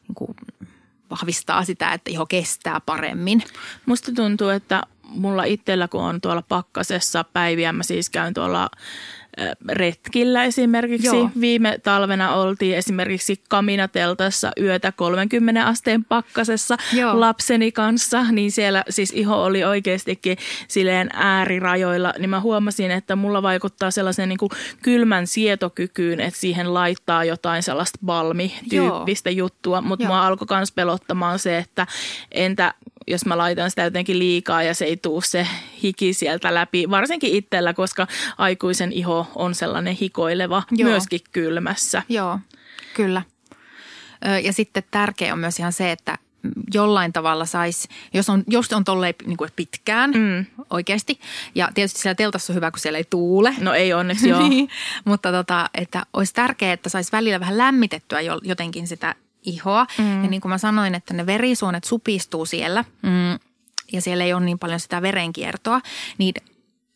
niin 0.07 0.15
kuin 0.15 0.35
vahvistaa 1.09 1.65
sitä, 1.65 1.93
että 1.93 2.11
iho 2.11 2.25
kestää 2.25 2.79
paremmin. 2.79 3.43
Musta 3.85 4.11
tuntuu, 4.15 4.49
että 4.49 4.83
mulla 5.09 5.43
itsellä, 5.43 5.87
kun 5.87 6.01
on 6.01 6.21
tuolla 6.21 6.43
pakkasessa 6.49 7.23
päiviä, 7.23 7.73
mä 7.73 7.83
siis 7.83 8.09
käyn 8.09 8.33
tuolla 8.33 8.69
retkillä 9.69 10.43
esimerkiksi. 10.43 11.07
Joo. 11.07 11.15
Joo. 11.15 11.29
Viime 11.41 11.79
talvena 11.83 12.33
oltiin 12.33 12.77
esimerkiksi 12.77 13.41
kaminateltassa 13.49 14.51
yötä 14.61 14.91
30 14.91 15.65
asteen 15.65 16.05
pakkasessa 16.05 16.77
Joo. 16.93 17.19
lapseni 17.19 17.71
kanssa, 17.71 18.23
niin 18.31 18.51
siellä 18.51 18.83
siis 18.89 19.11
iho 19.15 19.43
oli 19.43 19.63
oikeastikin 19.63 20.37
silleen 20.67 21.09
äärirajoilla, 21.13 22.13
niin 22.17 22.29
mä 22.29 22.39
huomasin, 22.39 22.91
että 22.91 23.15
mulla 23.15 23.41
vaikuttaa 23.41 23.91
sellaisen 23.91 24.29
niin 24.29 24.39
kuin 24.39 24.49
kylmän 24.81 25.27
sietokykyyn, 25.27 26.19
että 26.19 26.39
siihen 26.39 26.73
laittaa 26.73 27.23
jotain 27.23 27.63
sellaista 27.63 27.99
balmi-tyyppistä 28.05 29.29
juttua, 29.29 29.81
mutta 29.81 30.03
Joo. 30.03 30.07
mua 30.07 30.27
alkoi 30.27 30.57
myös 30.57 30.71
pelottamaan 30.71 31.39
se, 31.39 31.57
että 31.57 31.87
entä 32.31 32.73
jos 33.09 33.25
mä 33.25 33.37
laitan 33.37 33.69
sitä 33.69 33.83
jotenkin 33.83 34.19
liikaa 34.19 34.63
ja 34.63 34.73
se 34.73 34.85
ei 34.85 34.97
tuu 34.97 35.21
se 35.21 35.47
hiki 35.83 36.13
sieltä 36.13 36.53
läpi, 36.53 36.89
varsinkin 36.89 37.33
itsellä, 37.33 37.73
koska 37.73 38.07
aikuisen 38.37 38.91
iho 38.91 39.27
on 39.35 39.55
sellainen 39.55 39.97
hikoileva 40.01 40.63
Joo. 40.71 40.89
myöskin 40.89 41.19
kylmässä. 41.31 42.03
Joo, 42.09 42.39
kyllä. 42.93 43.21
Ja 44.43 44.53
sitten 44.53 44.83
tärkeä 44.91 45.33
on 45.33 45.39
myös 45.39 45.59
ihan 45.59 45.73
se, 45.73 45.91
että 45.91 46.17
jollain 46.73 47.13
tavalla 47.13 47.45
saisi, 47.45 47.87
jos 48.13 48.29
on, 48.29 48.43
jos 48.47 48.73
on 48.73 48.83
tolleen 48.83 49.13
niin 49.25 49.37
kuin 49.37 49.49
pitkään 49.55 50.11
mm. 50.11 50.45
oikeasti, 50.69 51.19
ja 51.55 51.69
tietysti 51.73 51.99
siellä 51.99 52.15
teltassa 52.15 52.53
on 52.53 52.55
hyvä, 52.55 52.71
kun 52.71 52.79
siellä 52.79 52.97
ei 52.97 53.05
tuule. 53.09 53.55
No 53.59 53.73
ei 53.73 53.93
onneksi 53.93 54.29
joo. 54.29 54.49
niin, 54.49 54.69
mutta 55.05 55.31
tota, 55.31 55.69
että 55.73 56.05
olisi 56.13 56.33
tärkeää, 56.33 56.73
että 56.73 56.89
saisi 56.89 57.11
välillä 57.11 57.39
vähän 57.39 57.57
lämmitettyä 57.57 58.21
jo- 58.21 58.41
jotenkin 58.43 58.87
sitä 58.87 59.15
ihoa. 59.49 59.85
Mm. 59.97 60.23
Ja 60.23 60.29
niin 60.29 60.41
kuin 60.41 60.49
mä 60.49 60.57
sanoin, 60.57 60.95
että 60.95 61.13
ne 61.13 61.25
verisuonet 61.25 61.83
supistuu 61.83 62.45
siellä 62.45 62.85
mm, 63.01 63.39
ja 63.91 64.01
siellä 64.01 64.23
ei 64.23 64.33
ole 64.33 64.45
niin 64.45 64.59
paljon 64.59 64.79
sitä 64.79 65.01
verenkiertoa, 65.01 65.81
niin 66.17 66.33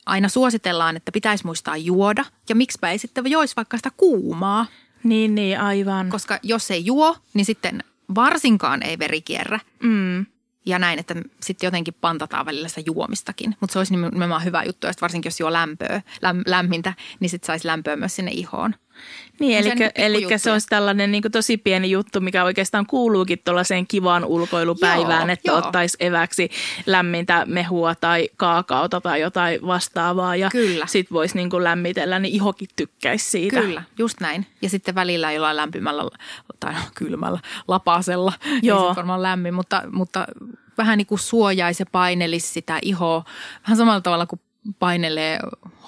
aina 0.06 0.30
suositellaan, 0.30 0.96
että 0.96 1.12
pitäisi 1.12 1.46
muistaa 1.46 1.78
juoda. 1.78 2.26
Ja 2.50 2.56
miksipä 2.56 2.90
ei 2.92 2.98
sitten 2.98 3.32
joisi 3.32 3.56
vaikka 3.56 3.78
sitä 3.78 3.92
kuumaa, 3.98 4.66
Niin, 5.04 5.36
niin, 5.36 5.60
aivan. 5.60 6.10
koska 6.10 6.40
jos 6.44 6.72
ei 6.72 6.86
juo, 6.86 7.16
niin 7.34 7.46
sitten 7.46 7.84
varsinkaan 8.16 8.84
ei 8.84 9.00
veri 9.00 9.22
kierrä. 9.22 9.60
Mm. 9.84 10.26
Ja 10.66 10.80
näin, 10.80 11.00
että 11.00 11.16
sitten 11.42 11.68
jotenkin 11.68 11.94
pantataan 12.02 12.46
välillä 12.46 12.68
sitä 12.68 12.82
juomistakin. 12.86 13.56
Mutta 13.60 13.74
se 13.74 13.80
olisi 13.80 13.94
nimenomaan 13.94 14.44
hyvä 14.44 14.64
juttu, 14.64 14.88
että 14.88 15.02
varsinkin 15.02 15.28
jos 15.30 15.40
juo 15.40 15.54
lämpöä, 15.54 16.02
läm, 16.22 16.42
lämmintä, 16.48 16.94
niin 17.20 17.30
sitten 17.30 17.48
saisi 17.48 17.68
lämpöä 17.68 17.96
myös 17.96 18.16
sinne 18.16 18.32
ihoon. 18.32 18.76
Niin, 19.40 19.58
On 19.58 19.64
se 19.64 19.70
eli, 19.70 20.18
niinku 20.18 20.30
eli 20.30 20.40
se 20.40 20.52
olisi 20.52 20.68
tällainen 20.68 21.12
niin 21.12 21.24
tosi 21.32 21.58
pieni 21.58 21.92
juttu, 21.92 22.22
mikä 22.22 22.44
oikeastaan 22.44 22.86
kuuluukin 22.86 23.40
tuollaiseen 23.46 23.88
kivaan 23.88 24.26
ulkoilupäivään, 24.26 25.28
Joo, 25.28 25.34
että 25.34 25.52
joo. 25.52 25.58
ottaisi 25.58 25.98
eväksi 26.00 26.50
lämmintä 26.86 27.46
mehua 27.46 27.96
tai 27.96 28.30
kaakaota 28.38 29.02
tai 29.02 29.22
jotain 29.22 29.68
vastaavaa 29.68 30.36
ja 30.36 30.50
Kyllä. 30.50 30.88
sit 30.88 31.12
voisi 31.12 31.36
niin 31.36 31.50
kuin 31.50 31.64
lämmitellä, 31.64 32.20
niin 32.20 32.36
ihokin 32.36 32.68
tykkäisi 32.76 33.30
siitä. 33.30 33.62
Kyllä, 33.62 33.84
just 34.00 34.20
näin. 34.20 34.48
Ja 34.62 34.70
sitten 34.70 34.96
välillä 34.96 35.32
jollain 35.32 35.58
lämpimällä 35.58 36.04
tai 36.60 36.74
no, 36.74 36.80
kylmällä 36.96 37.40
lapasella. 37.68 38.34
Joo. 38.62 38.88
Ei 38.88 38.92
se 38.92 38.96
varmaan 38.96 39.22
lämmin, 39.22 39.54
mutta, 39.54 39.84
mutta 39.92 40.28
vähän 40.78 40.98
niin 40.98 41.08
kuin 41.08 41.20
suojaisi 41.20 41.82
ja 41.82 41.88
painelisi 41.92 42.48
sitä 42.48 42.80
ihoa. 42.82 43.24
Vähän 43.64 43.78
samalla 43.78 44.02
tavalla 44.02 44.26
kuin 44.26 44.42
painelee 44.80 45.40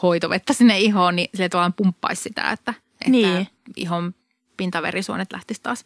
hoitovettä 0.01 0.53
sinne 0.53 0.79
ihoon, 0.79 1.15
niin 1.15 1.29
sille 1.33 1.49
tavallaan 1.49 1.73
pumppaisi 1.73 2.21
sitä, 2.21 2.51
että, 2.51 2.73
että 3.07 3.11
Niin. 3.11 3.47
ihon 3.75 4.13
pintaverisuonet 4.57 5.31
lähtisi 5.33 5.61
taas 5.63 5.85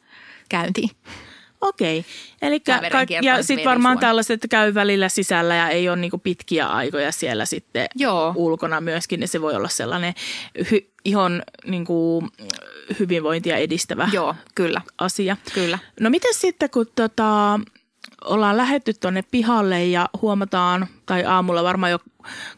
käyntiin. 0.49 0.89
Okei. 1.61 2.05
Eli 2.41 2.59
ka- 2.59 2.79
ja 3.21 3.43
sitten 3.43 3.65
varmaan 3.69 3.99
tällaiset, 3.99 4.33
että 4.33 4.47
käy 4.47 4.73
välillä 4.73 5.09
sisällä 5.09 5.55
ja 5.55 5.69
ei 5.69 5.89
ole 5.89 5.97
niinku 5.97 6.17
pitkiä 6.17 6.67
aikoja 6.67 7.11
siellä 7.11 7.45
sitten 7.45 7.87
Joo. 7.95 8.33
ulkona 8.35 8.81
myöskin, 8.81 9.19
niin 9.19 9.27
se 9.27 9.41
voi 9.41 9.55
olla 9.55 9.67
sellainen 9.69 10.13
hy- 10.59 10.91
ihon 11.05 11.43
niinku, 11.65 12.27
hyvinvointia 12.99 13.57
edistävä 13.57 14.09
Joo, 14.13 14.35
kyllä, 14.55 14.81
asia. 14.97 15.37
kyllä. 15.53 15.79
No 15.99 16.09
miten 16.09 16.33
sitten, 16.33 16.69
kun 16.69 16.85
tota, 16.95 17.59
ollaan 18.25 18.57
lähetty 18.57 18.93
tuonne 18.93 19.21
pihalle 19.31 19.85
ja 19.85 20.09
huomataan, 20.21 20.87
tai 21.05 21.23
aamulla 21.25 21.63
varmaan 21.63 21.91
jo 21.91 21.99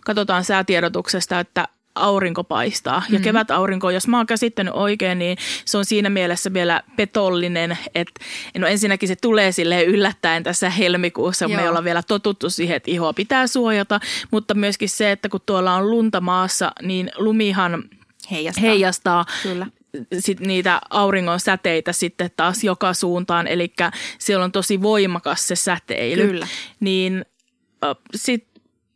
katsotaan 0.05 0.43
säätiedotuksesta, 0.43 1.39
että 1.39 1.67
aurinko 1.95 2.43
paistaa. 2.43 3.03
Ja 3.09 3.19
kevätaurinko, 3.19 3.89
jos 3.89 4.07
mä 4.07 4.17
oon 4.17 4.25
käsittänyt 4.25 4.73
oikein, 4.73 5.19
niin 5.19 5.37
se 5.65 5.77
on 5.77 5.85
siinä 5.85 6.09
mielessä 6.09 6.53
vielä 6.53 6.83
petollinen, 6.95 7.77
että 7.95 8.21
no 8.57 8.67
ensinnäkin 8.67 9.09
se 9.09 9.15
tulee 9.15 9.51
sille 9.51 9.83
yllättäen 9.83 10.43
tässä 10.43 10.69
helmikuussa, 10.69 11.45
kun 11.45 11.55
me 11.55 11.61
Joo. 11.61 11.69
ollaan 11.69 11.85
vielä 11.85 12.03
totuttu 12.03 12.49
siihen, 12.49 12.77
että 12.77 12.91
ihoa 12.91 13.13
pitää 13.13 13.47
suojata, 13.47 13.99
mutta 14.31 14.53
myöskin 14.53 14.89
se, 14.89 15.11
että 15.11 15.29
kun 15.29 15.39
tuolla 15.45 15.75
on 15.75 15.91
lunta 15.91 16.21
maassa, 16.21 16.71
niin 16.81 17.11
lumihan 17.15 17.83
Heijastaa. 18.31 18.61
heijastaa 18.61 19.25
Kyllä. 19.43 19.67
sit 20.19 20.39
niitä 20.39 20.81
auringon 20.89 21.39
säteitä 21.39 21.93
sitten 21.93 22.31
taas 22.37 22.63
joka 22.63 22.93
suuntaan, 22.93 23.47
eli 23.47 23.73
siellä 24.19 24.45
on 24.45 24.51
tosi 24.51 24.81
voimakas 24.81 25.47
se 25.47 25.55
säteily. 25.55 26.27
Kyllä. 26.27 26.47
Niin 26.79 27.25
sitten 28.15 28.50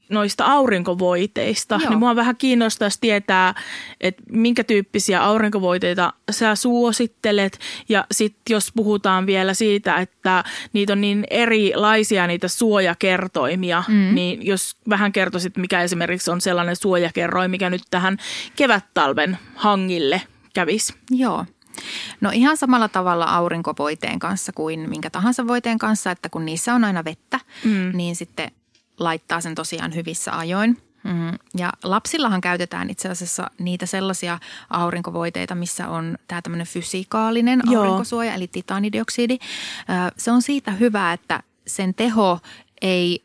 noista 0.10 0.46
aurinkovoiteista, 0.46 1.80
Joo. 1.82 1.90
niin 1.90 2.00
mua 2.00 2.16
vähän 2.16 2.36
kiinnostaisi 2.38 2.98
tietää, 3.02 3.54
että 4.02 4.24
minkä 4.32 4.64
tyyppisiä 4.64 5.24
aurinkovoiteita 5.24 6.14
sä 6.32 6.56
suosittelet. 6.56 7.60
Ja 7.90 8.06
sitten 8.12 8.54
jos 8.54 8.72
puhutaan 8.76 9.26
vielä 9.26 9.54
siitä, 9.54 9.96
että 9.96 10.44
niitä 10.74 10.94
on 10.94 11.02
niin 11.02 11.24
erilaisia 11.30 12.28
niitä 12.28 12.48
suojakertoimia, 12.48 13.84
mm. 13.88 14.16
niin 14.16 14.46
jos 14.46 14.78
vähän 14.90 15.12
kertoisit, 15.12 15.58
mikä 15.58 15.82
esimerkiksi 15.82 16.32
on 16.32 16.42
sellainen 16.42 16.76
suojakerroin, 16.76 17.52
mikä 17.52 17.70
nyt 17.70 17.84
tähän 17.92 18.18
kevät-talven 18.56 19.38
hangille 19.56 20.22
kävisi. 20.54 20.94
Joo. 21.12 21.46
No 22.22 22.30
ihan 22.34 22.58
samalla 22.58 22.88
tavalla 22.88 23.26
aurinkovoiteen 23.26 24.20
kanssa 24.20 24.52
kuin 24.54 24.90
minkä 24.90 25.10
tahansa 25.10 25.48
voiteen 25.48 25.78
kanssa, 25.78 26.12
että 26.12 26.30
kun 26.30 26.46
niissä 26.46 26.74
on 26.74 26.84
aina 26.84 27.04
vettä, 27.06 27.40
mm. 27.64 27.92
niin 27.94 28.16
sitten 28.16 28.52
laittaa 29.00 29.42
sen 29.42 29.56
tosiaan 29.56 29.96
hyvissä 29.96 30.38
ajoin. 30.38 30.78
Mm. 31.04 31.40
Ja 31.58 31.74
lapsillahan 31.84 32.42
käytetään 32.42 32.90
itse 32.90 33.10
asiassa 33.10 33.52
niitä 33.60 33.86
sellaisia 33.86 34.40
aurinkovoiteita, 34.70 35.56
missä 35.56 35.90
on 35.90 36.18
tämä 36.28 36.42
tämmöinen 36.42 36.68
fysikaalinen 36.68 37.62
Joo. 37.72 37.84
aurinkosuoja, 37.84 38.34
eli 38.34 38.48
titanidioksidi. 38.48 39.38
Se 40.18 40.32
on 40.32 40.42
siitä 40.42 40.72
hyvä, 40.72 41.14
että 41.14 41.44
sen 41.68 41.94
teho 41.94 42.40
ei 42.82 43.25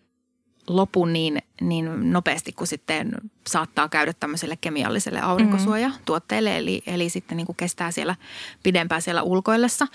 lopu 0.76 1.04
niin, 1.04 1.42
niin 1.60 2.12
nopeasti 2.12 2.52
kuin 2.52 2.68
sitten 2.68 3.14
saattaa 3.46 3.88
käydä 3.88 4.12
tämmöiselle 4.12 4.56
kemialliselle 4.60 5.20
aurinkosuojatuotteelle, 5.20 6.58
eli, 6.58 6.82
eli 6.86 7.10
sitten 7.10 7.36
niin 7.36 7.46
kuin 7.46 7.56
kestää 7.56 7.90
siellä 7.90 8.16
pidempään 8.62 9.02
siellä 9.02 9.22
ulkoillessa. 9.22 9.86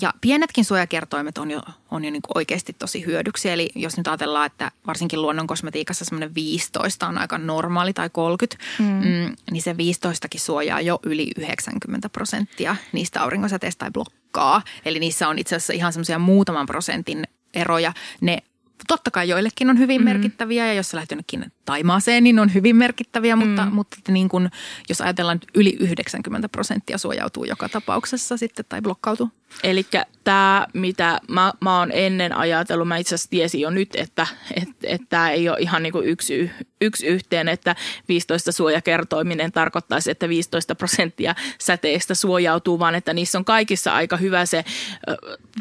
Ja 0.00 0.12
pienetkin 0.20 0.64
suojakertoimet 0.64 1.38
on 1.38 1.50
jo, 1.50 1.60
on 1.90 2.04
jo 2.04 2.10
niin 2.10 2.22
kuin 2.22 2.38
oikeasti 2.38 2.72
tosi 2.72 3.06
hyödyksi, 3.06 3.50
eli 3.50 3.70
jos 3.74 3.96
nyt 3.96 4.08
ajatellaan, 4.08 4.46
että 4.46 4.70
varsinkin 4.86 5.22
luonnon 5.22 5.46
kosmetiikassa 5.46 6.04
semmoinen 6.04 6.34
15 6.34 7.06
on 7.06 7.18
aika 7.18 7.38
normaali 7.38 7.92
tai 7.92 8.10
30, 8.10 8.64
mm. 8.78 8.84
Mm, 8.84 9.36
niin 9.50 9.62
se 9.62 9.72
15kin 9.72 10.38
suojaa 10.38 10.80
jo 10.80 10.98
yli 11.02 11.30
90 11.38 12.08
prosenttia 12.08 12.76
niistä 12.92 13.22
aurinkosäteistä 13.22 13.78
tai 13.78 13.90
blokkaa. 13.90 14.62
Eli 14.84 14.98
niissä 14.98 15.28
on 15.28 15.38
itse 15.38 15.56
asiassa 15.56 15.72
ihan 15.72 15.92
semmoisia 15.92 16.18
muutaman 16.18 16.66
prosentin 16.66 17.24
eroja. 17.54 17.92
Ne 18.20 18.42
totta 18.88 19.10
kai 19.10 19.28
joillekin 19.28 19.70
on 19.70 19.78
hyvin 19.78 20.00
mm-hmm. 20.00 20.10
merkittäviä 20.12 20.66
ja 20.66 20.74
jos 20.74 20.90
sä 20.90 20.96
lähdet 20.96 21.10
jonnekin 21.10 21.52
Taimaaseen, 21.64 22.24
niin 22.24 22.38
on 22.38 22.54
hyvin 22.54 22.76
merkittäviä, 22.76 23.36
mutta, 23.36 23.64
mm. 23.64 23.72
mutta 23.72 23.96
että 23.98 24.12
niin 24.12 24.28
kun, 24.28 24.50
jos 24.88 25.00
ajatellaan 25.00 25.36
että 25.36 25.46
yli 25.54 25.76
90 25.80 26.48
prosenttia 26.48 26.98
suojautuu 26.98 27.44
joka 27.44 27.68
tapauksessa 27.68 28.36
sitten 28.36 28.64
tai 28.68 28.82
blokkautuu. 28.82 29.30
Eli 29.62 29.86
tämä, 30.24 30.66
mitä 30.72 31.20
mä, 31.28 31.52
mä 31.60 31.78
oon 31.78 31.92
ennen 31.92 32.36
ajatellut, 32.36 32.88
mä 32.88 32.96
itse 32.96 33.14
asiassa 33.14 33.30
tiesin 33.30 33.60
jo 33.60 33.70
nyt, 33.70 33.88
että 33.94 34.26
et, 34.54 34.68
et 34.82 35.02
tämä 35.08 35.30
ei 35.30 35.48
ole 35.48 35.58
ihan 35.60 35.82
niinku 35.82 36.00
yksi, 36.00 36.50
yksi 36.84 37.06
yhteen, 37.06 37.48
että 37.48 37.76
15 38.08 38.52
suojakertoiminen 38.52 39.52
tarkoittaisi, 39.52 40.10
että 40.10 40.28
15 40.28 40.74
prosenttia 40.74 41.34
säteestä 41.58 42.14
suojautuu, 42.14 42.78
vaan 42.78 42.94
että 42.94 43.14
niissä 43.14 43.38
on 43.38 43.44
kaikissa 43.44 43.94
aika 43.94 44.16
hyvä 44.16 44.46
se 44.46 44.64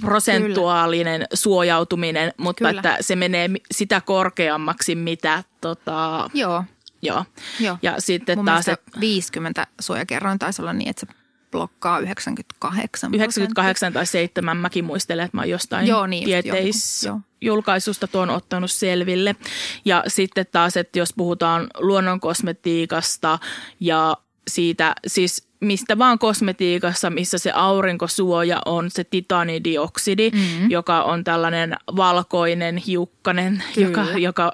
prosentuaalinen 0.01 1.20
Kyllä. 1.20 1.27
suojautuminen, 1.34 2.34
mutta 2.38 2.60
Kyllä. 2.60 2.80
että 2.80 2.98
se 3.01 3.15
menee 3.15 3.50
sitä 3.72 4.01
korkeammaksi, 4.01 4.96
mitä 4.96 5.44
tota, 5.62 6.30
Joo, 6.34 6.63
joo. 7.01 7.25
joo. 7.60 7.77
Ja 7.82 7.96
sitten 8.00 8.38
Mun 8.38 8.46
taas, 8.46 8.65
mielestä 8.65 8.84
että 8.88 9.00
50 9.00 9.68
suojakerroin 9.82 10.39
taisi 10.39 10.62
olla 10.62 10.74
niin, 10.74 10.89
että 10.89 11.06
se 11.08 11.23
blokkaa 11.54 12.00
98 12.00 13.14
98 13.14 13.94
tai 13.94 14.06
7, 14.06 14.58
mäkin 14.58 14.86
muistelen, 14.86 15.26
että 15.26 15.38
mä 15.38 15.42
oon 15.42 15.50
jostain 15.50 15.88
Joo, 15.88 16.08
niin 16.08 16.24
just 16.24 16.44
tieteis 16.44 17.04
jonkun, 17.04 17.24
julkaisusta 17.42 18.08
tuon 18.08 18.30
ottanut 18.30 18.72
selville. 18.72 19.36
Ja 19.86 20.04
sitten 20.08 20.46
taas, 20.52 20.78
että 20.78 21.00
jos 21.00 21.14
puhutaan 21.18 21.68
luonnon 21.78 22.20
kosmetiikasta 22.20 23.40
ja 23.80 24.18
siitä, 24.48 24.96
siis 25.08 25.48
mistä 25.64 25.98
vaan 25.98 26.20
kosmetiikassa, 26.20 27.10
missä 27.10 27.38
se 27.38 27.52
aurinkosuoja 27.52 28.62
on 28.66 28.92
se 28.92 29.04
titanidioksidi, 29.04 30.30
mm-hmm. 30.30 30.72
joka 30.72 31.04
on 31.04 31.24
tällainen 31.24 31.76
valkoinen 31.96 32.78
hiukkanen, 32.78 33.64
joka, 33.78 34.06
joka 34.18 34.52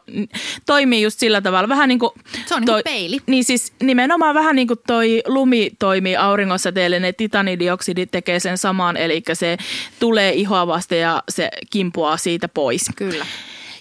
toimii 0.65 1.01
just 1.01 1.19
sillä 1.19 1.41
tavalla. 1.41 1.69
Vähän 1.69 1.89
niin 1.89 1.99
kuin 1.99 2.11
Se 2.45 2.55
on 2.55 2.61
niin 2.61 2.67
kuin 2.67 2.81
peili. 2.83 3.17
Niin 3.27 3.43
siis 3.43 3.73
nimenomaan 3.83 4.35
vähän 4.35 4.55
niin 4.55 4.67
kuin 4.67 4.79
toi 4.87 5.21
lumi 5.27 5.71
toimii 5.79 6.15
auringonsäteelle, 6.15 6.99
ne 6.99 7.13
titanidioksidi 7.13 8.05
tekee 8.05 8.39
sen 8.39 8.57
saman, 8.57 8.97
eli 8.97 9.23
se 9.33 9.57
tulee 9.99 10.33
ihoa 10.33 10.67
vasten 10.67 10.99
ja 10.99 11.23
se 11.29 11.49
kimpuaa 11.69 12.17
siitä 12.17 12.47
pois. 12.47 12.85
Kyllä. 12.95 13.25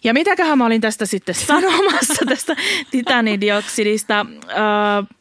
Ja 0.04 0.14
mitäköhän 0.14 0.58
mä 0.58 0.66
olin 0.66 0.80
tästä 0.80 1.06
sitten 1.06 1.34
sanomassa, 1.46 2.24
tästä 2.28 2.56
titanidioksidista. 2.90 4.26
Öö, 4.48 4.56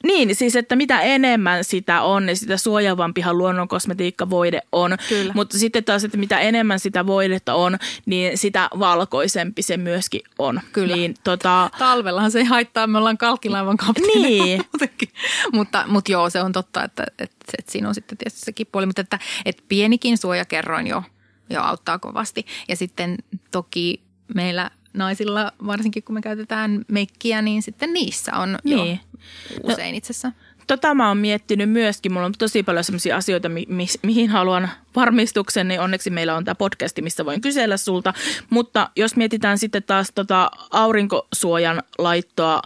niin, 0.04 0.36
siis 0.36 0.56
että 0.56 0.76
mitä 0.76 1.02
enemmän 1.02 1.64
sitä 1.64 2.02
on, 2.02 2.26
niin 2.26 2.38
sitä 2.38 2.58
suojaavampihan 2.58 3.38
luonnon 3.38 3.68
kosmetiikkavoide 3.68 4.62
on. 4.72 4.98
Kyllä. 5.10 5.34
Mutta 5.34 5.58
sitten 5.58 5.84
taas, 5.84 6.04
että 6.04 6.18
mitä 6.18 6.40
enemmän 6.40 6.80
sitä 6.80 7.06
voidetta 7.06 7.54
on, 7.54 7.78
niin 8.06 8.38
sitä 8.38 8.70
valkoisempi 8.80 9.62
se 9.62 9.78
myöskin 9.78 10.22
on. 10.40 10.62
Kyllä. 10.72 10.96
Niin, 10.96 11.16
tota, 11.24 11.70
Talvellahan 11.78 12.32
se 12.32 12.40
ei 12.40 12.46
haittaa, 12.46 12.88
me 12.88 12.98
ollaan 12.98 13.18
kalkkilaivan 13.18 13.78
kapteeneja 13.78 14.28
Niin. 14.28 14.62
mutta, 15.54 15.84
mutta 15.88 16.12
joo, 16.12 16.30
se 16.30 16.42
on 16.42 16.52
totta, 16.52 16.84
että, 16.84 17.04
että, 17.20 17.46
että 17.60 17.72
siinä 17.72 17.88
on 17.88 17.96
sitten 17.96 18.18
tietysti 18.18 18.46
sekin 18.46 18.68
puoli, 18.72 18.86
mutta 18.86 19.02
että, 19.02 19.20
että 19.46 19.64
pienikin 19.68 20.18
suojakerroin 20.18 20.88
jo, 20.88 21.04
jo 21.50 21.62
auttaa 21.62 22.00
kovasti. 22.00 22.46
Ja 22.68 22.76
sitten 22.76 23.18
toki 23.52 24.07
meillä 24.36 24.72
naisilla, 24.94 25.52
varsinkin 25.68 26.04
kun 26.04 26.14
me 26.14 26.22
käytetään 26.22 26.86
meikkiä, 26.88 27.42
niin 27.42 27.62
sitten 27.62 27.94
niissä 27.94 28.36
on 28.36 28.58
Niin. 28.64 29.00
jo 29.52 29.72
usein 29.74 29.96
itse 29.96 30.12
asiassa. 30.14 30.32
Tota 30.68 30.94
mä 30.94 31.08
oon 31.08 31.18
miettinyt 31.18 31.70
myöskin. 31.70 32.12
Mulla 32.14 32.26
on 32.26 32.34
tosi 32.38 32.64
paljon 32.64 32.84
sellaisia 32.84 33.18
asioita, 33.18 33.50
mi- 33.50 33.66
mi- 33.68 33.86
mihin 34.04 34.30
haluan 34.30 34.70
varmistuksen, 34.96 35.68
niin 35.68 35.80
onneksi 35.82 36.10
meillä 36.10 36.36
on 36.36 36.46
tämä 36.46 36.56
podcasti, 36.56 37.02
missä 37.02 37.26
voin 37.26 37.42
kysellä 37.42 37.78
sulta. 37.78 38.14
Mutta 38.50 38.90
jos 38.96 39.16
mietitään 39.16 39.58
sitten 39.58 39.84
taas 39.84 40.12
tota 40.16 40.52
aurinkosuojan 40.72 41.84
laittoa 41.98 42.62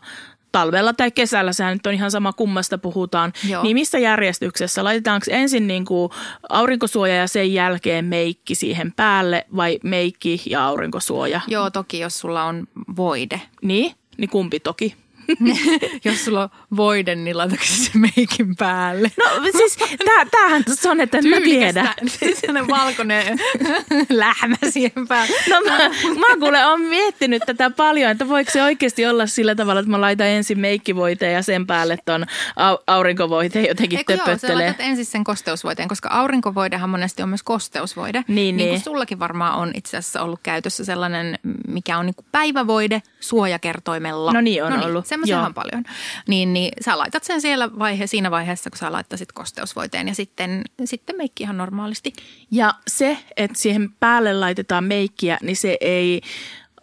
talvella 0.51 0.93
tai 0.93 1.11
kesällä, 1.11 1.53
sehän 1.53 1.73
nyt 1.73 1.87
on 1.87 1.93
ihan 1.93 2.11
sama 2.11 2.33
kummasta 2.33 2.77
puhutaan, 2.77 3.33
Joo. 3.49 3.63
niin 3.63 3.75
missä 3.75 3.97
järjestyksessä? 3.97 4.83
Laitetaanko 4.83 5.25
ensin 5.29 5.67
niin 5.67 5.85
kuin 5.85 6.11
aurinkosuoja 6.49 7.15
ja 7.15 7.27
sen 7.27 7.53
jälkeen 7.53 8.05
meikki 8.05 8.55
siihen 8.55 8.91
päälle 8.91 9.45
vai 9.55 9.79
meikki 9.83 10.41
ja 10.45 10.65
aurinkosuoja? 10.65 11.41
Joo, 11.47 11.69
toki 11.69 11.99
jos 11.99 12.19
sulla 12.19 12.43
on 12.43 12.67
voide. 12.95 13.41
Niin? 13.61 13.95
Niin 14.17 14.29
kumpi 14.29 14.59
toki? 14.59 14.95
jos 16.05 16.25
sulla 16.25 16.43
on 16.43 16.49
voide, 16.77 17.15
niin 17.15 17.37
laitatko 17.37 17.65
se 17.65 17.91
meikin 17.93 18.55
päälle? 18.55 19.11
No 19.17 19.51
siis 19.57 19.77
tää, 20.05 20.25
tämähän 20.31 20.65
tuossa 20.65 20.91
on, 20.91 21.01
että 21.01 21.17
en 21.17 21.27
mä 21.27 21.41
tiedä. 21.41 21.93
Sellainen 22.41 22.67
valkoinen 22.67 23.39
lähmä 24.09 24.55
siihen 24.69 25.07
päälle. 25.07 25.35
No 25.49 25.61
mä, 25.61 25.77
mä 26.19 26.37
kuule 26.39 26.65
oon 26.65 26.81
miettinyt 26.81 27.43
tätä 27.45 27.69
paljon, 27.69 28.11
että 28.11 28.27
voiko 28.27 28.51
se 28.51 28.63
oikeasti 28.63 29.05
olla 29.05 29.27
sillä 29.27 29.55
tavalla, 29.55 29.79
että 29.79 29.91
mä 29.91 30.01
laitan 30.01 30.27
ensin 30.27 30.59
meikkivoiteen 30.59 31.33
ja 31.33 31.41
sen 31.41 31.67
päälle 31.67 31.97
ton 32.05 32.25
au, 32.55 32.77
aurinkovoiteen 32.87 33.67
jotenkin 33.67 33.97
Eikö 33.97 34.13
joo, 34.13 34.17
sä 34.17 34.25
töpöttelee. 34.25 34.75
ensin 34.79 35.05
sen 35.05 35.23
kosteusvoiteen, 35.23 35.87
koska 35.87 36.09
aurinkovoidehan 36.09 36.89
monesti 36.89 37.23
on 37.23 37.29
myös 37.29 37.43
kosteusvoide. 37.43 38.23
Niin, 38.27 38.35
niin. 38.35 38.57
niin. 38.57 38.69
kuin 38.69 38.81
sullakin 38.81 39.19
varmaan 39.19 39.57
on 39.57 39.71
itse 39.75 39.97
asiassa 39.97 40.21
ollut 40.21 40.39
käytössä 40.43 40.85
sellainen, 40.85 41.39
mikä 41.67 41.97
on 41.97 42.05
niin 42.05 42.15
kuin 42.15 42.25
päivävoide 42.31 43.01
suojakertoimella. 43.19 44.31
No 44.31 44.41
niin, 44.41 44.63
on 44.63 44.73
no 44.73 44.85
ollut. 44.85 45.07
Semmoisia 45.11 45.41
on 45.41 45.53
paljon. 45.53 45.83
Niin, 46.27 46.53
niin 46.53 46.71
sä 46.85 46.97
laitat 46.97 47.23
sen 47.23 47.41
siellä 47.41 47.79
vaihe, 47.79 48.07
siinä 48.07 48.31
vaiheessa, 48.31 48.69
kun 48.69 48.77
sä 48.77 48.91
laittasit 48.91 49.31
kosteusvoiteen 49.31 50.07
ja 50.07 50.15
sitten, 50.15 50.61
sitten 50.85 51.15
meikki 51.15 51.43
ihan 51.43 51.57
normaalisti. 51.57 52.13
Ja 52.51 52.73
se, 52.87 53.17
että 53.37 53.59
siihen 53.59 53.91
päälle 53.99 54.33
laitetaan 54.33 54.83
meikkiä, 54.83 55.37
niin 55.41 55.55
se 55.55 55.77
ei 55.81 56.21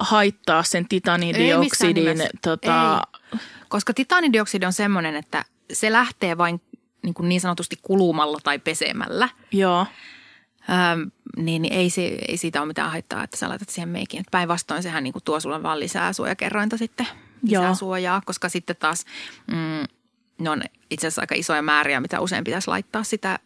haittaa 0.00 0.62
sen 0.62 0.82
Ei 0.82 0.86
titanidioksidin 0.88 2.04
nimessä. 2.04 2.28
tota, 2.42 3.02
Ei. 3.32 3.38
Koska 3.68 3.94
titanidioksidi 3.94 4.66
on 4.66 4.72
semmoinen, 4.72 5.16
että 5.16 5.44
se 5.72 5.92
lähtee 5.92 6.38
vain 6.38 6.60
niin, 7.02 7.14
kuin 7.14 7.28
niin 7.28 7.40
sanotusti 7.40 7.76
kulumalla 7.82 8.38
tai 8.44 8.58
pesemällä. 8.58 9.28
joo. 9.52 9.86
Öm, 10.92 11.10
niin, 11.36 11.64
ei, 11.72 11.90
se, 11.90 12.02
ei 12.28 12.36
siitä 12.36 12.60
ole 12.60 12.66
mitään 12.66 12.90
haittaa, 12.90 13.24
että 13.24 13.36
sä 13.36 13.48
laitat 13.48 13.68
siihen 13.68 13.88
meikin. 13.88 14.24
Päinvastoin 14.30 14.82
sehän 14.82 15.04
niin 15.04 15.12
kuin 15.12 15.24
tuo 15.24 15.40
sulle 15.40 15.62
vaan 15.62 15.80
lisää 15.80 16.12
suojakerrointa 16.12 16.76
sitten, 16.76 17.06
lisää 17.42 17.64
Joo. 17.64 17.74
suojaa, 17.74 18.22
koska 18.26 18.48
sitten 18.48 18.76
taas 18.76 19.04
mm, 19.46 19.84
ne 20.38 20.50
on 20.50 20.62
itse 20.90 21.06
asiassa 21.06 21.22
aika 21.22 21.34
isoja 21.34 21.62
määriä, 21.62 22.00
mitä 22.00 22.20
usein 22.20 22.44
pitäisi 22.44 22.68
laittaa 22.68 23.02
sitä, 23.02 23.38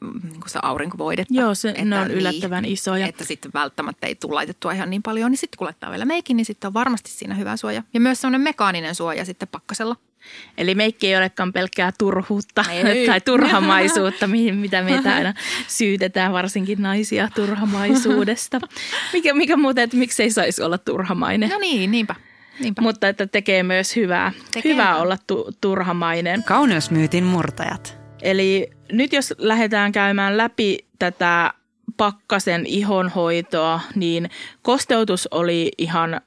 mm, 0.00 0.20
niin 0.22 0.40
kuin 0.40 0.48
sitä 0.48 0.60
aurinkovoidetta. 0.62 1.34
Joo, 1.34 1.54
se, 1.54 1.68
Että 1.68 1.84
ne 1.84 1.98
on 1.98 2.08
niin, 2.08 2.18
yllättävän 2.18 2.64
isoja. 2.64 3.06
Että 3.06 3.24
sitten 3.24 3.50
välttämättä 3.54 4.06
ei 4.06 4.14
tule 4.14 4.34
laitettua 4.34 4.72
ihan 4.72 4.90
niin 4.90 5.02
paljon, 5.02 5.30
niin 5.30 5.38
sitten 5.38 5.58
kun 5.58 5.64
laittaa 5.64 5.90
vielä 5.90 6.04
meikin, 6.04 6.36
niin 6.36 6.44
sitten 6.44 6.68
on 6.68 6.74
varmasti 6.74 7.10
siinä 7.10 7.34
hyvä 7.34 7.56
suoja. 7.56 7.82
Ja 7.94 8.00
myös 8.00 8.20
semmoinen 8.20 8.40
mekaaninen 8.40 8.94
suoja 8.94 9.24
sitten 9.24 9.48
pakkasella. 9.48 9.96
Eli 10.58 10.74
meikki 10.74 11.06
ei 11.06 11.16
olekaan 11.16 11.52
pelkkää 11.52 11.92
turhuutta 11.98 12.64
Ei. 12.70 13.06
tai 13.06 13.20
turhamaisuutta, 13.20 14.26
mihin- 14.26 14.56
mitä 14.56 14.82
meitä 14.82 15.14
aina 15.14 15.34
syytetään, 15.78 16.32
varsinkin 16.32 16.82
naisia 16.82 17.28
turhamaisuudesta. 17.34 18.60
Mikä, 19.12 19.34
mikä 19.34 19.56
muuten, 19.56 19.84
että 19.84 19.96
miksei 19.96 20.30
saisi 20.30 20.62
olla 20.62 20.78
turhamainen? 20.78 21.50
No 21.50 21.58
niin, 21.58 21.90
niinpä. 21.90 22.14
Niinpä. 22.60 22.82
mutta 22.82 23.08
että 23.08 23.26
tekee 23.26 23.62
myös 23.62 23.96
hyvää. 23.96 24.32
Tekee 24.52 24.72
hyvää 24.72 24.96
olla 24.96 25.16
tu- 25.26 25.50
turhamainen. 25.60 26.44
Kauneusmyytin 26.44 27.24
murtajat. 27.24 27.98
Eli 28.22 28.70
nyt 28.92 29.12
jos 29.12 29.34
lähdetään 29.38 29.92
käymään 29.92 30.36
läpi 30.36 30.78
tätä 30.98 31.54
pakkasen 31.96 32.66
ihonhoitoa, 32.66 33.80
niin 33.94 34.30
kosteutus 34.62 35.28
oli 35.30 35.72
ihan 35.78 36.20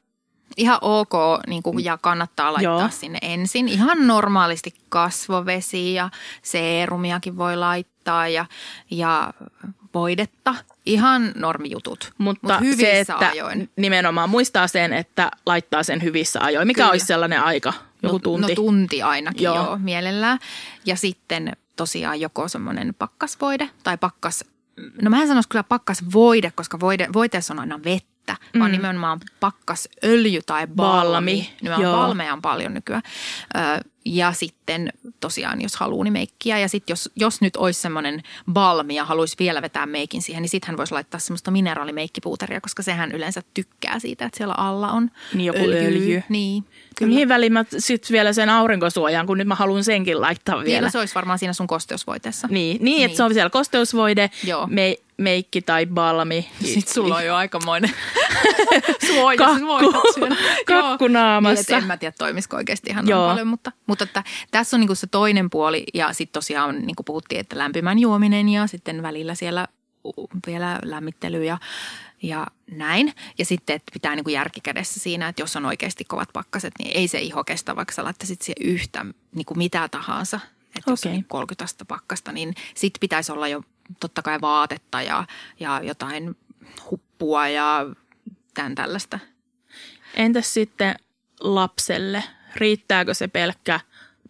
Ihan 0.58 0.78
ok 0.82 1.14
niin 1.48 1.64
kuin, 1.64 1.84
ja 1.84 1.98
kannattaa 1.98 2.54
laittaa. 2.54 2.80
Joo. 2.80 2.90
sinne 2.92 3.20
ensin. 3.22 3.70
Ihan 3.70 4.08
normaalisti 4.08 4.74
kasvovesi 4.90 5.94
ja 5.94 6.10
seerumiakin 6.42 7.38
voi 7.38 7.58
laittaa 7.58 8.28
ja, 8.28 8.46
ja 8.90 9.34
voidetta. 9.94 10.56
Ihan 10.86 11.32
normijutut, 11.36 12.14
Mutta 12.18 12.54
Mut 12.54 12.62
hyvissä 12.62 12.82
se, 12.86 13.00
että 13.00 13.18
ajoin. 13.18 13.70
nimenomaan 13.76 14.30
muistaa 14.30 14.68
sen, 14.68 14.94
että 14.94 15.32
laittaa 15.46 15.84
sen 15.84 16.04
hyvissä 16.04 16.42
ajoin. 16.42 16.68
Mikä 16.68 16.82
Kyllä. 16.82 16.92
olisi 16.92 17.06
sellainen 17.06 17.44
aika? 17.44 17.74
Joku 18.04 18.16
no, 18.16 18.20
tunti? 18.20 18.48
No 18.48 18.56
tunti 18.56 19.02
ainakin 19.02 19.44
Joo. 19.44 19.56
joo. 19.56 19.78
mielellään. 19.78 20.40
Ja 20.86 20.96
sitten 20.96 21.54
tosiaan 21.76 22.20
joko 22.22 22.48
semmoinen 22.48 22.94
pakkasvoide 22.94 23.70
tai 23.84 23.98
pakkas, 23.98 24.44
no 25.02 25.10
mä 25.10 25.22
en 25.22 25.28
sanoisi 25.28 25.50
kyllä 25.50 25.64
pakkasvoide, 25.64 26.52
koska 26.56 26.80
voide, 26.80 27.08
voiteessa 27.14 27.54
on 27.54 27.60
aina 27.60 27.80
vettä, 27.86 28.36
mm. 28.54 28.60
vaan 28.60 28.72
nimenomaan 28.72 29.20
pakkasöljy 29.40 30.42
tai 30.46 30.68
balmi. 30.68 31.12
Balmi, 31.12 31.54
Nimenomaan 31.62 32.08
balmeja 32.08 32.34
on 32.34 32.42
paljon 32.42 32.74
nykyään. 32.74 33.02
Ö, 33.56 33.60
ja 34.06 34.32
sitten 34.32 34.94
tosiaan, 35.20 35.62
jos 35.62 35.76
haluaa, 35.76 36.04
niin 36.04 36.14
meikkiä. 36.14 36.60
Ja 36.60 36.70
sitten 36.70 36.92
jos, 36.92 37.10
jos 37.16 37.42
nyt 37.42 37.56
olisi 37.56 37.82
semmoinen 37.82 38.24
balmi 38.54 38.96
ja 38.96 39.06
haluaisi 39.06 39.36
vielä 39.40 39.62
vetää 39.62 39.86
meikin 39.86 40.22
siihen, 40.22 40.42
niin 40.42 40.50
sitten 40.50 40.68
hän 40.68 40.78
voisi 40.78 40.94
laittaa 40.94 41.20
semmoista 41.20 41.52
mineraalimeikkipuuteria, 41.52 42.62
koska 42.62 42.84
sehän 42.84 43.12
yleensä 43.12 43.42
tykkää 43.54 44.00
siitä, 44.00 44.26
että 44.26 44.38
siellä 44.38 44.54
alla 44.58 44.92
on 44.92 45.12
Niin, 45.34 45.46
joku 45.46 45.60
öljy. 45.60 46.24
Niin, 46.30 46.64
Kyllä. 46.98 47.10
Mihin 47.10 47.30
väliin 47.30 47.54
mä 47.54 47.66
sitten 47.78 48.14
vielä 48.14 48.34
sen 48.34 48.50
aurinkosuojan, 48.50 49.28
kun 49.28 49.38
nyt 49.38 49.48
mä 49.48 49.56
haluan 49.56 49.84
senkin 49.84 50.22
laittaa 50.22 50.56
Vielä 50.56 50.66
vielä. 50.66 50.88
no 50.88 50.92
se 50.92 51.00
olisi 51.00 51.16
varmaan 51.16 51.40
siinä 51.40 51.54
sun 51.54 51.68
kosteusvoiteessa. 51.68 52.48
Niin, 52.52 52.78
niin, 52.84 53.06
että 53.06 53.18
se 53.18 53.24
on 53.24 53.34
siellä 53.34 53.50
kosteusvoide, 53.50 54.30
Joo. 54.44 54.68
me, 54.68 54.98
meikki 55.22 55.62
tai 55.62 55.86
balmi. 55.86 56.50
Sitten 56.64 56.94
sulla 56.94 57.16
on 57.16 57.26
jo 57.26 57.36
aikamoinen 57.36 57.92
suoja. 59.08 59.38
Kakku. 59.38 60.36
Kakku 60.66 61.08
naamassa. 61.08 61.74
Niin, 61.74 61.82
en 61.82 61.88
mä 61.88 61.98
tiedä, 61.98 62.16
toimisiko 62.18 62.58
oikeasti 62.58 62.90
ihan 62.90 63.08
Joo. 63.08 63.28
paljon, 63.28 63.48
mutta, 63.48 63.72
mutta 63.88 64.04
että 64.04 64.24
tässä 64.52 64.78
on 64.78 64.80
niinku 64.80 64.96
se 64.96 65.08
toinen 65.08 65.50
puoli 65.50 65.84
ja 65.94 66.14
sitten 66.14 66.34
tosiaan 66.34 66.82
niin 66.82 66.96
kuin 66.96 67.06
puhuttiin, 67.06 67.42
että 67.42 67.58
lämpimän 67.58 68.00
juominen 68.00 68.50
ja 68.50 68.68
sitten 68.68 69.02
välillä 69.02 69.36
siellä 69.36 69.68
vielä 70.48 70.80
lämmittely 70.84 71.44
ja, 71.44 71.58
ja 72.22 72.48
näin. 72.72 73.14
Ja 73.38 73.46
sitten, 73.46 73.76
että 73.76 73.92
pitää 73.94 74.16
niinku 74.16 74.30
järki 74.30 74.62
kädessä 74.62 75.00
siinä, 75.00 75.28
että 75.28 75.42
jos 75.42 75.56
on 75.56 75.66
oikeasti 75.66 76.04
kovat 76.06 76.30
pakkaset, 76.34 76.74
niin 76.80 76.98
ei 76.98 77.08
se 77.08 77.20
iho 77.20 77.44
kestä, 77.44 77.76
vaikka 77.76 77.94
sä 77.94 78.04
laittaisit 78.04 78.42
siihen 78.42 78.74
yhtä 78.74 79.06
niinku 79.36 79.56
mitä 79.56 79.88
tahansa. 79.88 80.40
Että 80.78 80.92
jos 80.92 81.06
Okei. 81.06 81.18
on 81.18 81.26
30 81.28 81.64
astetta 81.64 81.86
pakkasta, 81.86 82.32
niin 82.32 82.56
sit 82.76 82.94
pitäisi 83.00 83.32
olla 83.32 83.48
jo 83.48 83.64
totta 84.00 84.22
kai 84.22 84.42
vaatetta 84.42 85.02
ja, 85.02 85.24
ja 85.60 85.82
jotain 85.84 86.38
huppua 86.92 87.48
ja 87.48 87.86
tämän 88.54 88.76
tällaista. 88.76 89.20
Entäs 90.14 90.54
sitten 90.54 90.96
lapselle? 91.40 92.24
Riittääkö 92.56 93.14
se 93.14 93.28
pelkkä 93.28 93.80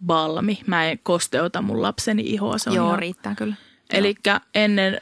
balmi? 0.05 0.59
Mä 0.67 0.85
en 0.85 0.99
kosteuta 1.03 1.61
mun 1.61 1.81
lapseni 1.81 2.21
ihoa. 2.25 2.57
Se 2.57 2.69
on 2.69 2.75
Joo, 2.75 2.87
ihan- 2.87 2.99
riittää 2.99 3.35
kyllä. 3.35 3.55
Eli 3.89 4.15
ennen 4.55 5.01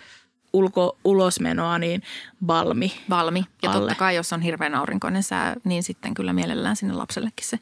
ulko 0.53 0.97
ulosmenoa 1.03 1.79
niin 1.79 2.03
balmi. 2.45 2.93
Valmi. 3.09 3.45
Ja 3.63 3.71
alle. 3.71 3.79
totta 3.79 3.95
kai, 3.95 4.15
jos 4.15 4.33
on 4.33 4.41
hirveän 4.41 4.75
aurinkoinen 4.75 5.23
sää, 5.23 5.55
niin 5.63 5.83
sitten 5.83 6.13
kyllä 6.13 6.33
mielellään 6.33 6.75
sinne 6.75 6.93
lapsellekin 6.93 7.47
se 7.47 7.59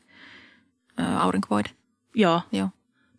ö, 1.00 1.04
aurinkovoide. 1.20 1.70
Joo, 2.16 2.42
Joo. 2.52 2.70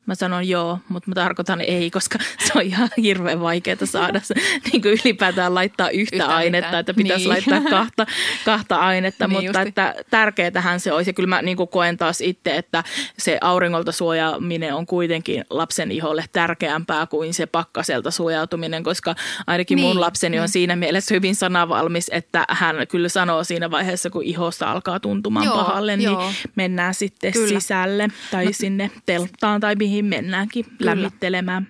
Mä 0.08 0.14
sanon 0.14 0.48
joo, 0.48 0.78
mutta 0.88 1.10
mä 1.10 1.14
tarkoitan 1.14 1.60
ei, 1.60 1.90
koska 1.90 2.18
se 2.46 2.52
on 2.56 2.62
ihan 2.62 2.88
hirveän 3.02 3.40
vaikeaa 3.40 3.76
saada 3.84 4.20
se, 4.24 4.34
niin 4.72 4.82
kuin 4.82 4.98
ylipäätään 5.04 5.54
laittaa 5.54 5.90
yhtä 5.90 6.16
Yhtään 6.16 6.30
ainetta, 6.30 6.66
mitään. 6.68 6.80
että 6.80 6.94
pitäisi 6.94 7.18
Niin. 7.28 7.28
laittaa 7.28 7.70
kahta, 7.70 8.06
kahta 8.44 8.76
ainetta, 8.76 9.26
Niin 9.26 9.32
mutta 9.32 9.46
justi. 9.46 9.68
että 9.68 9.94
tärkeätähän 10.10 10.80
se 10.80 10.92
olisi. 10.92 11.10
Ja 11.10 11.14
kyllä 11.14 11.26
mä 11.26 11.42
niin 11.42 11.56
kuin 11.56 11.68
koen 11.68 11.96
taas 11.96 12.20
itse, 12.20 12.56
että 12.56 12.84
se 13.18 13.38
auringolta 13.40 13.92
suojaaminen 13.92 14.74
on 14.74 14.86
kuitenkin 14.86 15.44
lapsen 15.50 15.90
iholle 15.90 16.24
tärkeämpää 16.32 17.06
kuin 17.06 17.34
se 17.34 17.46
pakkaselta 17.46 18.10
suojautuminen, 18.10 18.82
koska 18.82 19.14
ainakin 19.46 19.78
mun 19.80 19.90
Niin, 19.90 20.00
lapseni 20.00 20.38
on 20.38 20.42
niin. 20.42 20.48
siinä 20.48 20.76
mielessä 20.76 21.14
hyvin 21.14 21.34
sanavalmis, 21.34 22.10
että 22.14 22.44
hän 22.48 22.76
kyllä 22.88 23.08
sanoo 23.08 23.44
siinä 23.44 23.70
vaiheessa, 23.70 24.10
kun 24.10 24.22
ihosta 24.24 24.70
alkaa 24.72 25.00
tuntumaan 25.00 25.46
Joo, 25.46 25.54
pahalle, 25.56 25.96
niin 25.96 26.04
joo. 26.12 26.32
mennään 26.56 26.94
sitten 26.94 27.32
Kyllä. 27.32 27.48
sisälle 27.60 28.08
tai 28.30 28.52
sinne 28.52 28.90
telttaan 29.06 29.60
tai 29.60 29.74
mihin 29.76 29.97
mennäänkin 30.04 30.64
lämmittelemään. 30.78 31.68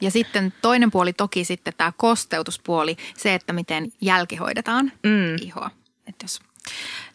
Ja 0.00 0.10
sitten 0.10 0.52
toinen 0.62 0.90
puoli 0.90 1.12
toki 1.12 1.44
sitten 1.44 1.74
tämä 1.76 1.92
kosteutuspuoli, 1.96 2.96
se, 3.16 3.34
että 3.34 3.52
miten 3.52 3.92
jälkihoidetaan 4.00 4.92
Mm. 5.02 5.36
ihoa. 5.46 5.70
Että 6.06 6.24
jos 6.24 6.40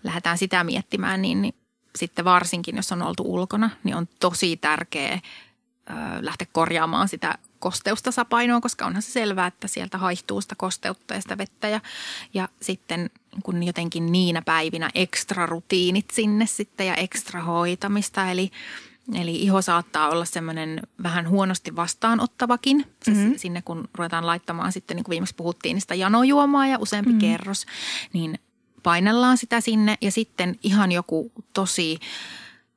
lähdetään 0.04 0.38
sitä 0.38 0.64
miettimään, 0.64 1.22
niin, 1.22 1.42
niin 1.42 1.56
sitten 1.96 2.26
varsinkin, 2.26 2.76
jos 2.76 2.92
on 2.92 3.02
oltu 3.02 3.34
ulkona, 3.34 3.70
niin 3.84 3.96
on 3.96 4.08
tosi 4.20 4.58
tärkeää 4.58 5.20
ö, 5.90 5.94
lähteä 6.22 6.48
korjaamaan 6.52 7.08
sitä 7.08 7.38
kosteustasapainoa, 7.60 8.62
koska 8.62 8.86
onhan 8.86 9.02
se 9.02 9.12
selvää, 9.12 9.48
että 9.48 9.68
sieltä 9.68 9.98
haihtuu 9.98 10.42
sitä 10.42 10.56
kosteutta 10.58 11.14
ja 11.14 11.22
sitä 11.22 11.38
vettä. 11.38 11.68
Ja, 11.68 11.82
ja 12.34 12.50
sitten 12.62 13.10
kun 13.44 13.64
jotenkin 13.64 14.12
niinä 14.12 14.42
päivinä 14.42 14.90
ekstra 14.96 15.46
rutiinit 15.46 16.06
sinne 16.12 16.46
sitten 16.46 16.88
ja 16.88 16.96
ekstra 16.96 17.42
hoitamista, 17.42 18.32
eli 18.32 18.52
Eli 19.14 19.36
iho 19.36 19.62
saattaa 19.62 20.10
olla 20.10 20.26
semmoinen 20.26 20.82
vähän 21.04 21.30
huonosti 21.30 21.76
vastaanottavakin 21.76 22.86
mm-hmm. 23.08 23.34
sinne, 23.38 23.62
kun 23.62 23.90
ruvetaan 23.94 24.26
laittamaan 24.26 24.72
sitten, 24.72 24.96
niin 24.96 25.04
kuin 25.04 25.12
viimeksi 25.12 25.36
puhuttiin, 25.36 25.74
niin 25.74 25.82
sitä 25.82 25.96
janojuomaa 25.96 26.68
ja 26.68 26.78
useampi 26.80 27.10
mm-hmm. 27.12 27.20
kerros, 27.20 27.66
niin 28.14 28.40
painellaan 28.84 29.38
sitä 29.38 29.62
sinne 29.62 29.98
ja 30.02 30.12
sitten 30.12 30.56
ihan 30.64 30.92
joku 30.92 31.32
tosi 31.54 32.00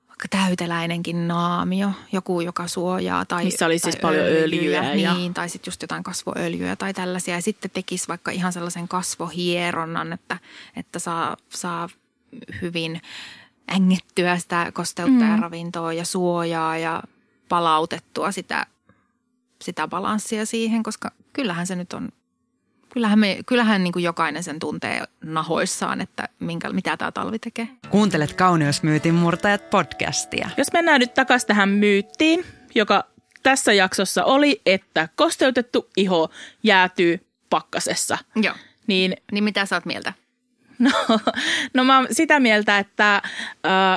vaikka 0.08 0.28
täyteläinenkin 0.44 1.28
naamio, 1.28 1.92
joku, 2.12 2.40
joka 2.40 2.68
suojaa. 2.68 3.24
Tai, 3.24 3.44
Missä 3.44 3.66
oli 3.66 3.78
siis 3.78 3.94
tai 3.94 4.02
paljon 4.02 4.26
öljyä 4.26 4.94
ja- 4.94 5.14
Niin, 5.14 5.34
tai 5.34 5.48
sitten 5.48 5.70
just 5.70 5.82
jotain 5.82 6.02
kasvoöljyä 6.02 6.76
tai 6.76 6.94
tällaisia. 6.94 7.34
Ja 7.34 7.42
sitten 7.42 7.70
tekisi 7.70 8.08
vaikka 8.08 8.30
ihan 8.30 8.52
sellaisen 8.52 8.88
kasvohieronnan, 8.88 10.12
että, 10.12 10.38
että 10.76 10.98
saa, 10.98 11.36
saa 11.48 11.88
hyvin 12.62 13.00
ängettyä 13.74 14.38
sitä 14.38 14.72
kosteutta 14.74 15.24
mm. 15.24 15.30
ja 15.30 15.36
ravintoa 15.36 15.92
ja 15.92 16.04
suojaa 16.04 16.78
ja 16.78 17.02
palautettua 17.48 18.32
sitä, 18.32 18.66
sitä 19.62 19.88
balanssia 19.88 20.46
siihen, 20.46 20.82
koska 20.82 21.10
kyllähän 21.32 21.66
se 21.66 21.76
nyt 21.76 21.92
on, 21.92 22.08
kyllähän, 22.92 23.18
me, 23.18 23.38
kyllähän 23.46 23.84
niin 23.84 23.92
kuin 23.92 24.02
jokainen 24.02 24.42
sen 24.42 24.58
tuntee 24.58 25.02
nahoissaan, 25.24 26.00
että 26.00 26.28
minkä, 26.40 26.72
mitä 26.72 26.96
tämä 26.96 27.12
talvi 27.12 27.38
tekee. 27.38 27.68
Kuuntelet 27.90 28.32
Kauneusmyytin 28.32 29.14
murtajat 29.14 29.70
podcastia. 29.70 30.50
Jos 30.56 30.72
mennään 30.72 31.00
nyt 31.00 31.14
takaisin 31.14 31.48
tähän 31.48 31.68
myyttiin, 31.68 32.44
joka 32.74 33.04
tässä 33.42 33.72
jaksossa 33.72 34.24
oli, 34.24 34.60
että 34.66 35.08
kosteutettu 35.16 35.90
iho 35.96 36.30
jäätyy 36.62 37.26
pakkasessa, 37.50 38.18
Joo. 38.36 38.54
niin 38.86 39.16
Niin 39.32 39.44
mitä 39.44 39.66
sä 39.66 39.76
oot 39.76 39.84
mieltä? 39.84 40.12
No, 40.88 41.18
no 41.74 41.84
mä 41.84 41.98
oon 41.98 42.06
sitä 42.10 42.40
mieltä, 42.40 42.78
että 42.78 43.14
äh, 43.14 43.22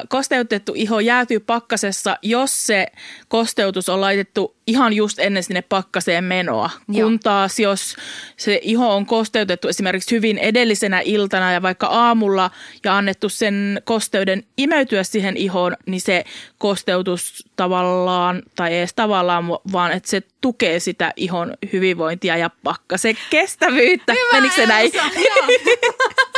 kosteutettu 0.10 0.74
iho 0.76 1.00
jäätyy 1.00 1.40
pakkasessa, 1.40 2.18
jos 2.22 2.68
se 2.68 2.88
kosteutus 3.28 3.90
on 3.90 4.02
laitettu 4.02 4.56
ihan 4.68 4.94
just 4.94 5.20
ennen 5.20 5.44
sinne 5.44 5.62
pakkaseen 5.62 6.24
menoa. 6.24 6.70
Joo. 6.90 7.10
Kun 7.10 7.20
taas 7.20 7.60
jos 7.60 7.96
se 8.38 8.60
iho 8.64 8.96
on 8.96 9.06
kosteutettu 9.06 9.68
esimerkiksi 9.68 10.16
hyvin 10.16 10.38
edellisenä 10.38 11.02
iltana 11.06 11.54
ja 11.54 11.62
vaikka 11.62 11.88
aamulla 11.88 12.52
ja 12.84 12.98
annettu 12.98 13.30
sen 13.30 13.82
kosteuden 13.84 14.44
imeytyä 14.58 15.04
siihen 15.04 15.38
ihoon, 15.38 15.78
niin 15.86 16.02
se 16.02 16.24
kosteutus 16.58 17.46
tavallaan, 17.56 18.44
tai 18.56 18.74
ei 18.74 18.80
edes 18.80 18.94
tavallaan, 18.94 19.48
vaan 19.72 19.92
että 19.92 20.10
se 20.10 20.22
tukee 20.42 20.80
sitä 20.80 21.14
ihon 21.16 21.54
hyvinvointia 21.74 22.38
ja 22.38 22.50
pakkasen 22.64 23.18
kestävyyttä. 23.30 24.14
Menikö 24.32 24.56
se 24.56 24.66
näin? 24.66 24.92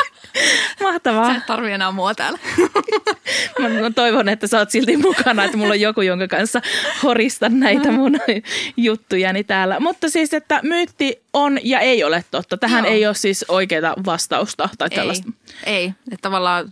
Mahtavaa. 0.84 1.28
Sä 1.28 1.36
et 1.36 1.46
tarvi 1.46 1.72
enää 1.72 1.92
mua 1.92 2.16
täällä. 2.16 2.40
Mä, 3.60 3.70
mä 3.70 3.92
toivon, 3.92 4.30
että 4.30 4.48
sä 4.48 4.60
oot 4.60 4.72
silti 4.72 4.98
mukana, 4.98 5.44
että 5.44 5.58
mulla 5.58 5.74
on 5.74 5.82
joku, 5.82 6.02
jonka 6.02 6.28
kanssa 6.28 6.62
horista 7.04 7.50
näitä 7.50 7.92
mun 7.92 8.20
juttujani 8.78 9.44
täällä. 9.44 9.80
Mutta 9.80 10.10
siis, 10.10 10.34
että 10.34 10.60
myytti 10.64 11.22
on 11.34 11.60
ja 11.64 11.80
ei 11.80 12.04
ole 12.04 12.26
totta. 12.32 12.58
Tähän 12.58 12.86
Joo. 12.86 12.94
ei 12.94 13.06
ole 13.06 13.16
siis 13.16 13.46
oikeaa 13.48 13.94
vastausta 14.06 14.70
tai 14.78 14.90
tällaista. 14.90 15.32
Ei, 15.66 15.76
ei. 15.76 15.86
Että 15.86 16.22
tavallaan, 16.22 16.72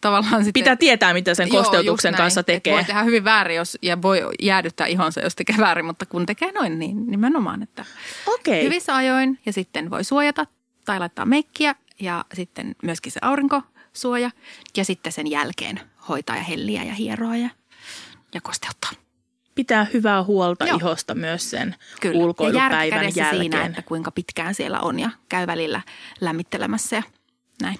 tavallaan 0.00 0.44
sitten... 0.44 0.60
Pitää 0.60 0.76
tietää, 0.76 1.12
mitä 1.12 1.34
sen 1.34 1.48
Joo, 1.48 1.62
kosteutuksen 1.62 2.12
näin. 2.12 2.22
kanssa 2.22 2.40
Et 2.40 2.46
tekee. 2.46 2.72
Voi 2.72 2.84
tehdä 2.84 3.02
hyvin 3.02 3.24
väärin 3.24 3.56
jos, 3.56 3.78
ja 3.82 4.02
voi 4.02 4.22
jäädyttää 4.42 4.86
ihonsa, 4.86 5.20
jos 5.20 5.34
tekee 5.36 5.56
väärin, 5.58 5.84
mutta 5.84 6.06
kun 6.06 6.26
tekee 6.26 6.52
noin, 6.52 6.78
niin 6.78 7.06
nimenomaan, 7.06 7.62
että 7.62 7.84
Okei. 8.26 8.64
hyvissä 8.64 8.96
ajoin 8.96 9.38
ja 9.46 9.52
sitten 9.52 9.90
voi 9.90 10.04
suojata 10.04 10.46
tai 10.84 10.98
laittaa 10.98 11.26
meikkiä 11.26 11.74
ja 12.02 12.24
sitten 12.34 12.76
myöskin 12.82 13.12
se 13.12 13.20
aurinkosuoja 13.22 14.30
ja 14.76 14.84
sitten 14.84 15.12
sen 15.12 15.30
jälkeen 15.30 15.80
hoitaa 16.08 16.36
ja 16.36 16.42
helliä 16.42 16.84
ja 16.84 16.94
hieroa 16.94 17.36
ja, 17.36 17.48
ja 18.34 18.40
kosteuttaa. 18.40 18.90
Pitää 19.54 19.86
hyvää 19.92 20.22
huolta 20.22 20.66
Joo. 20.66 20.76
ihosta 20.76 21.14
myös 21.14 21.50
sen 21.50 21.74
Kyllä. 22.00 22.18
ja 22.18 22.24
ulkoilupäivän 22.24 23.00
kädessä 23.00 23.20
jälkeen. 23.20 23.40
siinä, 23.40 23.66
että 23.66 23.82
kuinka 23.82 24.10
pitkään 24.10 24.54
siellä 24.54 24.80
on 24.80 24.98
ja 25.00 25.10
käy 25.28 25.46
välillä 25.46 25.80
lämmittelemässä 26.20 26.96
ja 26.96 27.02
näin. 27.62 27.78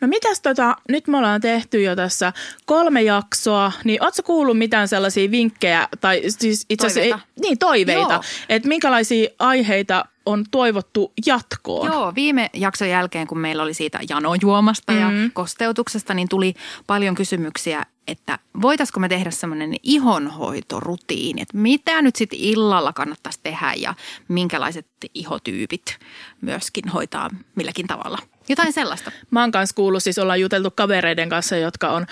No 0.00 0.08
mitäs 0.08 0.40
tota, 0.40 0.76
nyt 0.88 1.08
me 1.08 1.16
ollaan 1.18 1.40
tehty 1.40 1.82
jo 1.82 1.96
tässä 1.96 2.32
kolme 2.66 3.02
jaksoa, 3.02 3.72
niin 3.84 4.04
ootko 4.04 4.22
kuullut 4.22 4.58
mitään 4.58 4.88
sellaisia 4.88 5.30
vinkkejä, 5.30 5.88
tai 6.00 6.22
siis 6.28 6.66
itse 6.68 6.86
asiassa, 6.86 7.10
Toiveita. 7.10 7.26
ei, 7.36 7.40
niin 7.42 7.58
toiveita, 7.58 8.20
että 8.48 8.68
minkälaisia 8.68 9.30
aiheita 9.38 10.04
on 10.30 10.44
toivottu 10.50 11.12
jatkoon? 11.26 11.86
Joo, 11.92 12.12
viime 12.14 12.50
jakson 12.54 12.88
jälkeen, 12.88 13.26
kun 13.26 13.38
meillä 13.38 13.62
oli 13.62 13.74
siitä 13.74 14.00
janojuomasta 14.08 14.92
ja 14.92 15.10
Mm. 15.10 15.30
kosteutuksesta, 15.32 16.14
niin 16.14 16.28
tuli 16.28 16.54
paljon 16.86 17.14
kysymyksiä, 17.14 17.86
että 18.08 18.38
voitaisiko 18.62 19.00
me 19.00 19.08
tehdä 19.08 19.30
semmoinen 19.30 19.74
ihonhoitorutiini, 19.82 21.42
että 21.42 21.56
mitä 21.58 22.02
nyt 22.02 22.16
sitten 22.16 22.38
illalla 22.38 22.92
kannattaisi 22.92 23.40
tehdä 23.42 23.72
ja 23.76 23.94
minkälaiset 24.28 24.86
ihotyypit 25.14 25.98
myöskin 26.40 26.88
hoitaa 26.88 27.30
milläkin 27.54 27.86
tavalla. 27.86 28.18
Jotain 28.48 28.72
sellaista. 28.72 29.12
Mä 29.30 29.40
oon 29.40 29.50
kanssa 29.52 29.74
kuullut, 29.76 30.02
siis 30.02 30.18
ollaan 30.18 30.40
juteltu 30.40 30.70
kavereiden 30.70 31.28
kanssa, 31.28 31.56
jotka 31.56 31.90
on 31.90 32.06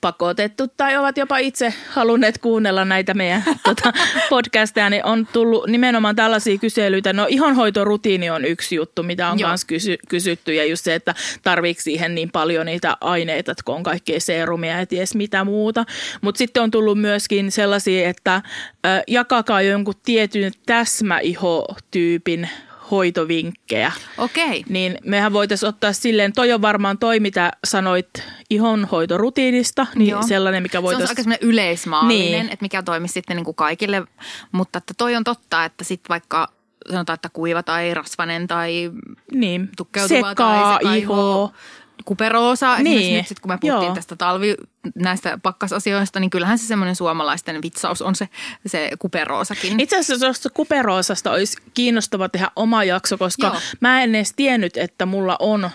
pakotettu 0.00 0.68
tai 0.76 0.96
ovat 0.96 1.16
jopa 1.16 1.38
itse 1.38 1.74
halunneet 1.88 2.38
kuunnella 2.38 2.84
näitä 2.84 3.14
meidän 3.14 3.42
tota, 3.64 3.92
podcasteja, 4.30 4.90
niin 4.90 5.04
on 5.04 5.26
tullut 5.32 5.66
nimenomaan 5.66 6.16
tällaisia 6.16 6.58
kyselyitä. 6.58 7.12
No 7.12 7.26
ihonhoitorutiini 7.28 8.30
on 8.30 8.44
yksi 8.44 8.74
juttu, 8.76 9.02
mitä 9.02 9.30
on 9.30 9.38
myös 9.46 9.64
kysy- 9.64 9.98
kysytty 10.08 10.54
ja 10.54 10.64
just 10.64 10.84
se, 10.84 10.94
että 10.94 11.14
tarviiko 11.42 11.80
siihen 11.80 12.14
niin 12.14 12.30
paljon 12.30 12.66
niitä 12.66 12.96
aineita, 13.00 13.52
että 13.52 13.62
kun 13.64 13.74
on 13.74 13.82
kaikkea 13.82 14.20
seerumia 14.20 14.78
ja 14.78 14.86
ties 14.86 15.14
mitä 15.14 15.44
muuta. 15.44 15.84
Mutta 16.20 16.38
sitten 16.38 16.62
on 16.62 16.70
tullut 16.70 17.00
myöskin 17.00 17.52
sellaisia, 17.52 18.08
että 18.08 18.42
ö, 18.86 18.88
jakakaa 19.08 19.62
jonkun 19.62 19.94
tietyn 20.04 20.52
täsmäihotyypin 20.66 22.48
hoitovinkkejä 22.90 23.92
Okei. 24.18 24.64
niin 24.68 24.98
mehän 25.04 25.32
voitaisiin 25.32 25.68
ottaa 25.68 25.92
silleen, 25.92 26.32
toi 26.32 26.52
on 26.52 26.62
varmaan 26.62 26.98
toi, 26.98 27.20
mitä 27.20 27.50
sanoit 27.64 28.08
ihonhoitorutiinista, 28.50 29.86
niin 29.94 30.10
Joo. 30.10 30.22
sellainen, 30.22 30.62
mikä 30.62 30.72
Se 30.72 30.78
on 30.78 30.84
voitaisiin... 30.84 31.32
aika 31.32 31.46
yleismaallinen, 31.46 32.30
Niin. 32.32 32.52
että 32.52 32.64
mikä 32.64 32.82
toimisi 32.82 33.12
sitten 33.14 33.36
niin 33.36 33.44
kuin 33.44 33.54
kaikille. 33.54 34.02
Mutta 34.52 34.78
että 34.78 34.94
toi 34.98 35.16
on 35.16 35.24
totta, 35.24 35.64
että 35.64 35.84
sitten 35.84 36.08
vaikka 36.08 36.48
sanotaan, 36.90 37.14
että 37.14 37.28
kuiva 37.28 37.62
tai 37.62 37.94
rasvanen 37.94 38.48
tai 38.48 38.90
niin, 39.32 39.68
tukkeutuva 39.76 40.28
sekaa 40.28 40.78
tai 40.82 40.98
iho. 40.98 41.52
Kuperoosa. 42.04 42.74
Esimerkiksi 42.74 43.06
Niin, 43.06 43.18
nyt 43.18 43.26
sit, 43.26 43.40
kun 43.40 43.50
me 43.52 43.58
puhuttiin 43.60 43.86
joo. 43.86 43.94
tästä 43.94 44.16
talvi 44.16 44.54
näistä 44.94 45.38
pakkasasioista, 45.42 46.20
niin 46.20 46.30
kyllähän 46.30 46.58
se 46.58 46.66
semmoinen 46.66 46.96
suomalaisten 46.96 47.62
vitsaus 47.62 48.02
on 48.02 48.14
se, 48.14 48.28
se 48.66 48.90
kuperoosakin. 48.98 49.80
Itse 49.80 49.98
asiassa 49.98 50.26
tuosta 50.26 50.50
kuperoosasta 50.50 51.32
olisi 51.32 51.56
kiinnostava 51.74 52.28
tehdä 52.28 52.50
oma 52.56 52.84
jakso, 52.84 53.18
koska 53.18 53.46
Joo. 53.46 53.56
mä 53.80 54.02
en 54.02 54.14
edes 54.14 54.32
tiennyt, 54.36 54.76
että 54.76 55.06
mulla 55.06 55.36
on 55.38 55.70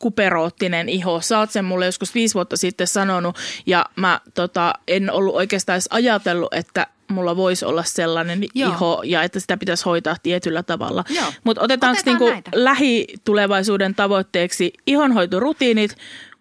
kuperoottinen 0.00 0.88
iho. 0.88 1.20
Sä 1.20 1.38
oot 1.38 1.50
sen 1.50 1.64
mulle 1.64 1.86
joskus 1.86 2.14
viisi 2.14 2.34
vuotta 2.34 2.56
sitten 2.56 2.86
sanonut 2.86 3.36
ja 3.66 3.86
mä 3.96 4.20
tota, 4.34 4.74
en 4.88 5.10
ollut 5.12 5.34
oikeastaan 5.34 5.74
edes 5.74 5.88
ajatellut, 5.90 6.54
että 6.54 6.86
mulla 7.10 7.36
voisi 7.36 7.64
olla 7.64 7.84
sellainen 7.84 8.44
Joo. 8.54 8.70
iho 8.70 9.02
ja 9.04 9.22
että 9.22 9.40
sitä 9.40 9.56
pitäisi 9.56 9.84
hoitaa 9.84 10.16
tietyllä 10.22 10.62
tavalla. 10.62 11.04
Mutta 11.44 11.62
otetaanko 11.62 12.00
Otetaan 12.00 12.18
niinku 12.18 12.32
näitä. 12.32 12.50
lähitulevaisuuden 12.54 13.94
tavoitteeksi 13.94 14.72
ihonhoitorutiinit, 14.86 15.96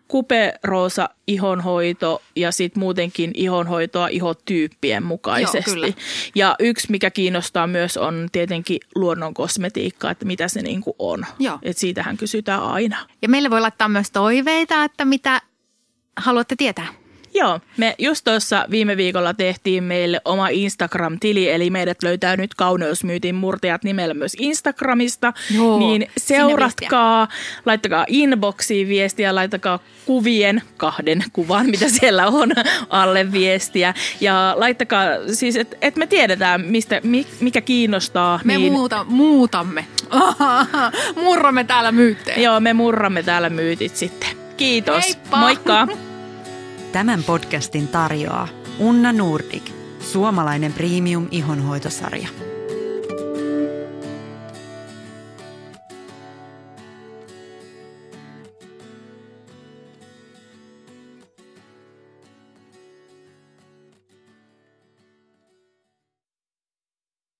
kuperoosa 0.09 1.09
ihonhoito 1.27 2.21
ja 2.35 2.51
sitten 2.51 2.79
muutenkin 2.79 3.31
ihonhoitoa 3.33 4.07
ihotyyppien 4.07 5.03
mukaisesti. 5.03 5.71
kyllä. 5.71 5.87
ja 6.35 6.55
yksi, 6.59 6.87
mikä 6.91 7.11
kiinnostaa 7.11 7.67
myös, 7.67 7.97
on 7.97 8.27
tietenkin 8.31 8.79
luonnon 8.95 9.33
kosmetiikka, 9.33 10.11
että 10.11 10.25
mitä 10.25 10.47
se 10.47 10.61
niinku 10.61 10.95
on. 10.99 11.25
Joo. 11.39 11.59
Et 11.61 11.77
siitähän 11.77 12.17
kysytään 12.17 12.63
aina. 12.63 12.97
Ja 13.21 13.29
meille 13.29 13.49
voi 13.49 13.61
laittaa 13.61 13.89
myös 13.89 14.11
toiveita, 14.11 14.83
että 14.83 15.05
mitä 15.05 15.41
haluatte 16.17 16.55
tietää. 16.55 16.87
Joo, 17.33 17.59
me 17.77 17.95
just 17.97 18.23
tuossa 18.25 18.65
viime 18.71 18.97
viikolla 18.97 19.33
tehtiin 19.33 19.83
meille 19.83 20.21
oma 20.25 20.47
Instagram-tili, 20.47 21.49
eli 21.49 21.69
meidät 21.69 22.03
löytää 22.03 22.37
nyt 22.37 22.53
Kauneusmyytin 22.53 23.35
murtajat 23.35 23.83
nimellä 23.83 24.13
myös 24.13 24.35
Instagramista. 24.39 25.33
Joo, 25.55 25.79
niin 25.79 26.07
seuratkaa, 26.17 27.27
laittakaa 27.65 28.05
inboxiin 28.07 28.87
viestiä, 28.87 29.35
laittakaa 29.35 29.79
kuvien, 30.05 30.61
kahden 30.77 31.23
kuvan, 31.33 31.65
mitä 31.65 31.89
siellä 31.89 32.27
on, 32.27 32.51
alle 32.89 33.31
viestiä. 33.31 33.93
Ja 34.21 34.55
laittakaa 34.57 35.05
siis, 35.33 35.55
että 35.55 35.77
et 35.81 35.95
me 35.95 36.07
tiedetään, 36.07 36.61
mistä, 36.61 37.01
mi- 37.03 37.27
mikä 37.39 37.61
kiinnostaa. 37.61 38.39
Me 38.43 38.57
niin, 38.57 38.73
muuta, 38.73 39.05
muutamme. 39.09 39.85
Murramme 41.23 41.63
täällä 41.63 41.91
myyttejä. 41.91 42.37
Joo, 42.37 42.59
me 42.59 42.73
murramme 42.73 43.23
täällä 43.23 43.49
myytit 43.49 43.95
sitten. 43.95 44.29
Kiitos. 44.57 45.05
Heippa! 45.05 45.37
Moikka! 45.37 45.87
Tämän 46.91 47.23
podcastin 47.23 47.87
tarjoaa 47.87 48.47
Unna 48.79 49.13
Nordic, 49.13 49.71
suomalainen 49.99 50.73
premium 50.73 51.27
ihonhoitosarja. 51.31 52.48